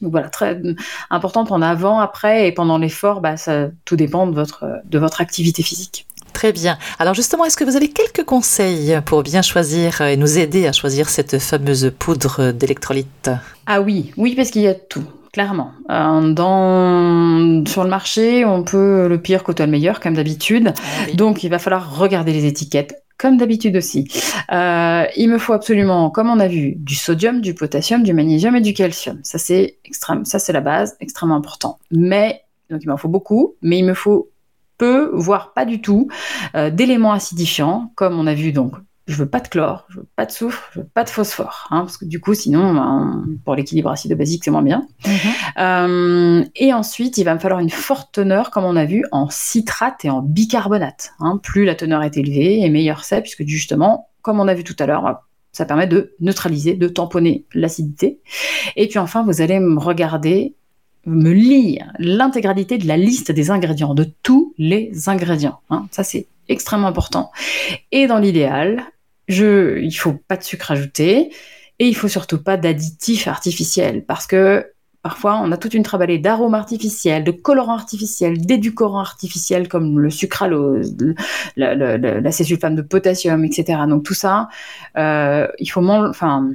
donc 0.00 0.12
voilà, 0.12 0.28
très 0.28 0.60
important 1.10 1.42
de 1.42 1.46
prendre 1.46 1.66
avant, 1.66 2.00
après 2.00 2.48
et 2.48 2.52
pendant 2.52 2.78
l'effort, 2.78 3.20
bah, 3.20 3.36
ça 3.36 3.68
tout 3.84 3.96
dépend 3.96 4.26
de 4.26 4.34
votre, 4.34 4.66
de 4.84 4.98
votre 4.98 5.20
activité 5.20 5.62
physique. 5.62 6.06
Très 6.32 6.52
bien. 6.52 6.78
Alors 6.98 7.14
justement, 7.14 7.44
est-ce 7.44 7.56
que 7.56 7.64
vous 7.64 7.76
avez 7.76 7.88
quelques 7.88 8.24
conseils 8.24 8.98
pour 9.04 9.22
bien 9.22 9.42
choisir 9.42 10.00
et 10.00 10.16
nous 10.16 10.38
aider 10.38 10.66
à 10.66 10.72
choisir 10.72 11.08
cette 11.08 11.38
fameuse 11.38 11.92
poudre 11.98 12.52
d'électrolyte? 12.52 13.30
Ah 13.66 13.80
oui, 13.80 14.12
oui, 14.16 14.34
parce 14.36 14.50
qu'il 14.50 14.62
y 14.62 14.68
a 14.68 14.74
tout 14.74 15.04
clairement. 15.32 15.72
Euh, 15.90 16.32
dans, 16.32 17.64
sur 17.66 17.84
le 17.84 17.90
marché, 17.90 18.44
on 18.44 18.62
peut 18.62 19.08
le 19.08 19.20
pire 19.20 19.44
côtoyer 19.44 19.66
le 19.66 19.72
meilleur, 19.72 20.00
comme 20.00 20.14
d'habitude. 20.14 20.72
Ah 20.76 21.12
Donc, 21.14 21.44
il 21.44 21.50
va 21.50 21.58
falloir 21.58 21.96
regarder 21.96 22.32
les 22.32 22.46
étiquettes, 22.46 23.02
comme 23.20 23.36
d'habitude 23.36 23.76
aussi. 23.76 24.08
Euh, 24.50 25.04
il 25.16 25.28
me 25.28 25.38
faut 25.38 25.52
absolument, 25.52 26.10
comme 26.10 26.30
on 26.30 26.40
a 26.40 26.48
vu, 26.48 26.74
du 26.76 26.94
sodium, 26.94 27.40
du 27.42 27.54
potassium, 27.54 28.02
du 28.02 28.14
magnésium 28.14 28.56
et 28.56 28.60
du 28.62 28.72
calcium. 28.72 29.20
Ça 29.22 29.38
c'est 29.38 29.78
la 30.52 30.60
base, 30.60 30.96
extrêmement 31.00 31.36
important. 31.36 31.78
Mais 31.90 32.42
donc 32.70 32.80
il 32.82 32.88
m'en 32.88 32.96
faut 32.96 33.08
beaucoup, 33.08 33.56
mais 33.60 33.78
il 33.78 33.84
me 33.84 33.94
faut 33.94 34.30
peu, 34.78 35.10
voire 35.12 35.52
pas 35.52 35.66
du 35.66 35.82
tout, 35.82 36.08
euh, 36.54 36.70
d'éléments 36.70 37.12
acidifiants, 37.12 37.92
comme 37.94 38.18
on 38.18 38.26
a 38.26 38.32
vu 38.32 38.52
donc 38.52 38.72
je 39.10 39.16
veux 39.16 39.28
pas 39.28 39.40
de 39.40 39.48
chlore, 39.48 39.86
je 39.88 39.98
veux 39.98 40.06
pas 40.16 40.26
de 40.26 40.30
soufre, 40.30 40.70
je 40.72 40.80
veux 40.80 40.86
pas 40.86 41.04
de 41.04 41.10
phosphore, 41.10 41.66
hein, 41.70 41.80
parce 41.80 41.96
que 41.96 42.04
du 42.04 42.20
coup, 42.20 42.34
sinon, 42.34 42.74
ben, 42.74 43.24
pour 43.44 43.54
l'équilibre 43.54 43.90
acido-basique, 43.90 44.44
c'est 44.44 44.50
moins 44.50 44.62
bien. 44.62 44.86
Mhm. 45.06 45.12
Euh, 45.58 46.44
et 46.56 46.72
ensuite, 46.72 47.18
il 47.18 47.24
va 47.24 47.34
me 47.34 47.40
falloir 47.40 47.60
une 47.60 47.70
forte 47.70 48.12
teneur, 48.12 48.50
comme 48.50 48.64
on 48.64 48.76
a 48.76 48.84
vu, 48.84 49.04
en 49.12 49.28
citrate 49.30 50.04
et 50.04 50.10
en 50.10 50.22
bicarbonate. 50.22 51.12
Hein. 51.20 51.40
Plus 51.42 51.64
la 51.64 51.74
teneur 51.74 52.02
est 52.02 52.16
élevée, 52.16 52.60
et 52.60 52.70
meilleur 52.70 53.04
c'est, 53.04 53.20
puisque 53.20 53.44
justement, 53.46 54.08
comme 54.22 54.40
on 54.40 54.48
a 54.48 54.54
vu 54.54 54.64
tout 54.64 54.76
à 54.78 54.86
l'heure, 54.86 55.22
ça 55.52 55.64
permet 55.64 55.86
de 55.86 56.14
neutraliser, 56.20 56.74
de 56.74 56.88
tamponner 56.88 57.44
l'acidité. 57.54 58.20
Et 58.76 58.86
puis 58.88 58.98
enfin, 58.98 59.24
vous 59.24 59.40
allez 59.40 59.58
me 59.58 59.78
regarder 59.78 60.54
me 61.06 61.32
lire 61.32 61.92
l'intégralité 61.98 62.78
de 62.78 62.86
la 62.86 62.96
liste 62.96 63.32
des 63.32 63.50
ingrédients, 63.50 63.94
de 63.94 64.06
tous 64.22 64.54
les 64.58 65.08
ingrédients. 65.08 65.60
Hein. 65.70 65.86
Ça, 65.90 66.04
c'est 66.04 66.26
extrêmement 66.48 66.88
important. 66.88 67.30
Et 67.92 68.06
dans 68.06 68.18
l'idéal, 68.18 68.84
je, 69.30 69.78
il 69.78 69.92
faut 69.92 70.14
pas 70.14 70.36
de 70.36 70.42
sucre 70.44 70.70
ajouté. 70.70 71.32
Et 71.78 71.88
il 71.88 71.96
faut 71.96 72.08
surtout 72.08 72.42
pas 72.42 72.58
d'additifs 72.58 73.26
artificiels 73.26 74.04
parce 74.04 74.26
que 74.26 74.66
Parfois, 75.02 75.40
on 75.42 75.50
a 75.50 75.56
toute 75.56 75.72
une 75.72 75.82
trabalée 75.82 76.18
d'arômes 76.18 76.54
artificiels, 76.54 77.24
de 77.24 77.30
colorants 77.30 77.72
artificiels, 77.72 78.38
d'édulcorants 78.38 79.00
artificiels 79.00 79.66
comme 79.66 79.98
le 79.98 80.10
sucralose, 80.10 80.94
l'acésulfame 81.56 82.74
de 82.74 82.82
potassium, 82.82 83.42
etc. 83.42 83.80
Donc 83.88 84.04
tout 84.04 84.12
ça, 84.12 84.50
euh, 84.98 85.48
il 85.58 85.66
faut, 85.68 85.82
enfin, 85.82 86.50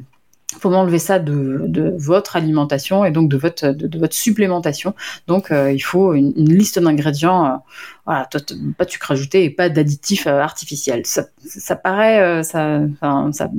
faut 0.59 0.69
m'enlever 0.69 0.99
ça 0.99 1.19
de, 1.19 1.95
votre 1.97 2.35
alimentation 2.35 3.05
et 3.05 3.11
donc 3.11 3.29
de 3.29 3.37
votre, 3.37 3.67
de, 3.67 3.99
votre 3.99 4.13
supplémentation? 4.13 4.93
Donc, 5.27 5.51
euh, 5.51 5.71
il 5.71 5.79
faut 5.79 6.13
une, 6.13 6.33
liste 6.35 6.79
d'ingrédients, 6.79 7.45
euh, 7.45 7.49
voilà, 8.05 8.29
pas 8.77 8.85
de 8.85 8.89
sucre 8.89 9.11
ajouté 9.11 9.43
et 9.43 9.49
pas 9.49 9.69
d'additifs 9.69 10.27
euh, 10.27 10.39
artificiels. 10.39 11.03
Ça, 11.05 11.75
paraît, 11.75 12.43
ça, 12.43 12.81
ça, 13.31 13.49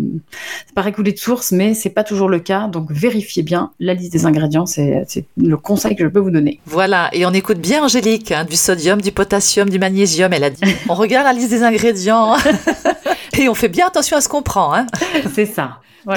paraît 0.74 0.92
couler 0.92 1.12
de 1.12 1.18
source, 1.18 1.52
mais 1.52 1.74
c'est 1.74 1.90
pas 1.90 2.04
toujours 2.04 2.28
le 2.28 2.40
cas. 2.40 2.68
Donc, 2.68 2.90
vérifiez 2.90 3.42
bien 3.42 3.72
la 3.80 3.94
liste 3.94 4.12
des 4.12 4.26
ingrédients. 4.26 4.66
C'est 4.66 5.06
le 5.36 5.56
conseil 5.56 5.96
que 5.96 6.04
je 6.04 6.08
peux 6.08 6.20
vous 6.20 6.30
donner. 6.30 6.60
Voilà, 6.66 7.10
et 7.12 7.26
on 7.26 7.32
écoute 7.32 7.58
bien 7.58 7.84
Angélique, 7.84 8.32
hein, 8.32 8.44
du 8.44 8.56
sodium, 8.56 9.00
du 9.00 9.12
potassium, 9.12 9.68
du 9.68 9.78
magnésium. 9.78 10.32
Elle 10.32 10.44
a 10.44 10.50
dit, 10.50 10.62
on 10.88 10.94
regarde 10.94 11.26
la 11.26 11.32
liste 11.32 11.50
des 11.50 11.62
ingrédients 11.62 12.34
et 13.38 13.48
on 13.48 13.54
fait 13.54 13.68
bien 13.68 13.86
attention 13.86 14.16
à 14.16 14.20
ce 14.20 14.28
qu'on 14.28 14.42
prend. 14.42 14.74
Hein. 14.74 14.86
C'est 15.34 15.46
ça. 15.46 15.80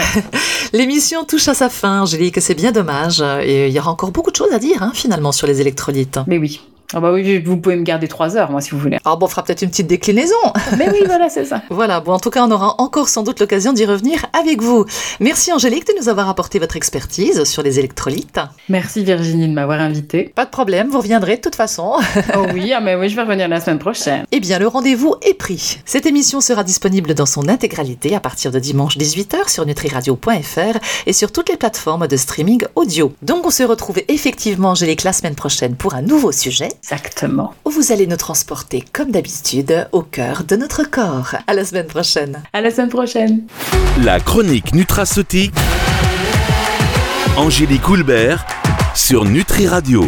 L'émission 0.74 1.24
touche 1.24 1.48
à 1.48 1.54
sa 1.54 1.68
fin, 1.68 2.02
Angélique, 2.02 2.40
c'est 2.42 2.54
bien 2.54 2.72
dommage. 2.72 3.22
Et 3.42 3.70
il 3.70 3.74
y 3.74 3.80
aura 3.80 3.90
encore 3.90 4.12
beaucoup 4.12 4.30
de 4.30 4.36
choses 4.36 4.54
à 4.54 4.60
dire, 4.60 4.84
hein, 4.84 4.92
finalement, 4.94 5.32
sur 5.32 5.48
les 5.48 5.62
électrolytes. 5.62 6.20
Mais 6.28 6.38
oui. 6.38 6.62
Ah 6.92 7.00
bah 7.00 7.12
oui, 7.12 7.38
vous 7.38 7.58
pouvez 7.58 7.76
me 7.76 7.84
garder 7.84 8.08
trois 8.08 8.36
heures, 8.36 8.50
moi, 8.50 8.62
si 8.62 8.72
vous 8.72 8.80
voulez. 8.80 8.98
Ah 9.06 9.16
bon, 9.16 9.28
on 9.28 9.30
fera 9.30 9.44
peut-être 9.44 9.62
une 9.62 9.70
petite 9.70 9.86
déclinaison. 9.86 10.34
Mais 10.80 10.90
oui, 10.90 11.02
voilà, 11.06 11.30
c'est 11.30 11.46
ça. 11.46 11.62
voilà, 11.70 12.00
bon, 12.00 12.14
en 12.14 12.20
tout 12.20 12.32
cas, 12.32 12.44
on 12.44 12.50
aura 12.50 12.74
encore 12.80 13.10
sans 13.10 13.22
doute 13.22 13.40
l'occasion 13.40 13.74
d'y 13.74 13.86
revenir 13.86 14.26
avec 14.34 14.60
vous. 14.60 14.86
Merci 15.20 15.54
Angélique 15.54 15.86
de 15.86 15.94
nous 16.00 16.10
avoir 16.10 16.28
apporté 16.30 16.58
votre 16.58 16.76
expertise 16.78 17.44
sur 17.44 17.62
les 17.62 17.78
électrolytes. 17.78 18.40
Merci 18.70 19.04
Virginie 19.04 19.48
de 19.48 19.54
m'avoir 19.54 19.82
invité. 19.82 20.32
Pas 20.34 20.46
de 20.46 20.50
problème, 20.50 20.90
vous 20.90 20.98
reviendrez 20.98 21.36
de 21.36 21.42
toute 21.42 21.54
façon. 21.54 21.94
oh 22.36 22.46
oui, 22.56 22.74
ah 22.74 22.80
mais 22.80 22.96
oui, 22.96 23.08
je 23.08 23.16
vais 23.16 23.22
revenir 23.22 23.48
la 23.48 23.62
semaine 23.62 23.78
prochaine. 23.78 24.26
Eh 24.32 24.40
bien, 24.40 24.58
le 24.58 24.68
rendez-vous 24.68 25.14
est 25.22 25.36
pris. 25.36 25.78
Cette 25.86 26.08
émission 26.08 26.42
sera 26.42 26.64
disponible 26.64 27.14
dans 27.14 27.28
son 27.28 27.50
intégralité 27.50 28.16
à 28.16 28.20
partir 28.20 28.52
de 28.52 28.58
dimanche 28.58 28.98
18h 28.98 29.48
sur 29.48 29.64
nutriradio.fr 29.64 30.80
et 31.06 31.14
sur 31.14 31.32
toutes 31.32 31.50
les 31.50 31.58
plateformes 31.58 32.08
de 32.08 32.18
streaming 32.18 32.64
audio. 32.76 33.14
Donc, 33.22 33.46
on 33.46 33.52
se 33.52 33.62
retrouve 33.62 34.00
effectivement, 34.08 34.72
Angélique, 34.72 35.04
la 35.04 35.14
semaine 35.14 35.36
prochaine 35.36 35.76
pour 35.76 35.94
un 35.94 36.02
nouveau 36.02 36.32
sujet. 36.32 36.70
Exactement. 36.82 37.54
Vous 37.66 37.92
allez 37.92 38.08
nous 38.08 38.18
transporter, 38.18 38.84
comme 38.94 39.12
d'habitude, 39.12 39.88
au 39.92 40.02
cœur 40.02 40.44
de 40.44 40.56
notre 40.56 40.84
corps. 40.90 41.36
À 41.48 41.54
la 41.54 41.66
semaine 41.66 41.88
prochaine. 41.88 42.42
À 42.54 42.62
la 42.62 42.72
semaine 42.72 42.90
prochaine. 42.90 43.44
La 44.04 44.20
chronique 44.20 44.74
nutraceutique. 44.74 45.54
Angélique 47.38 47.88
Houlbert 47.88 48.46
sur 48.96 49.26
Nutri 49.26 49.68
Radio. 49.68 50.06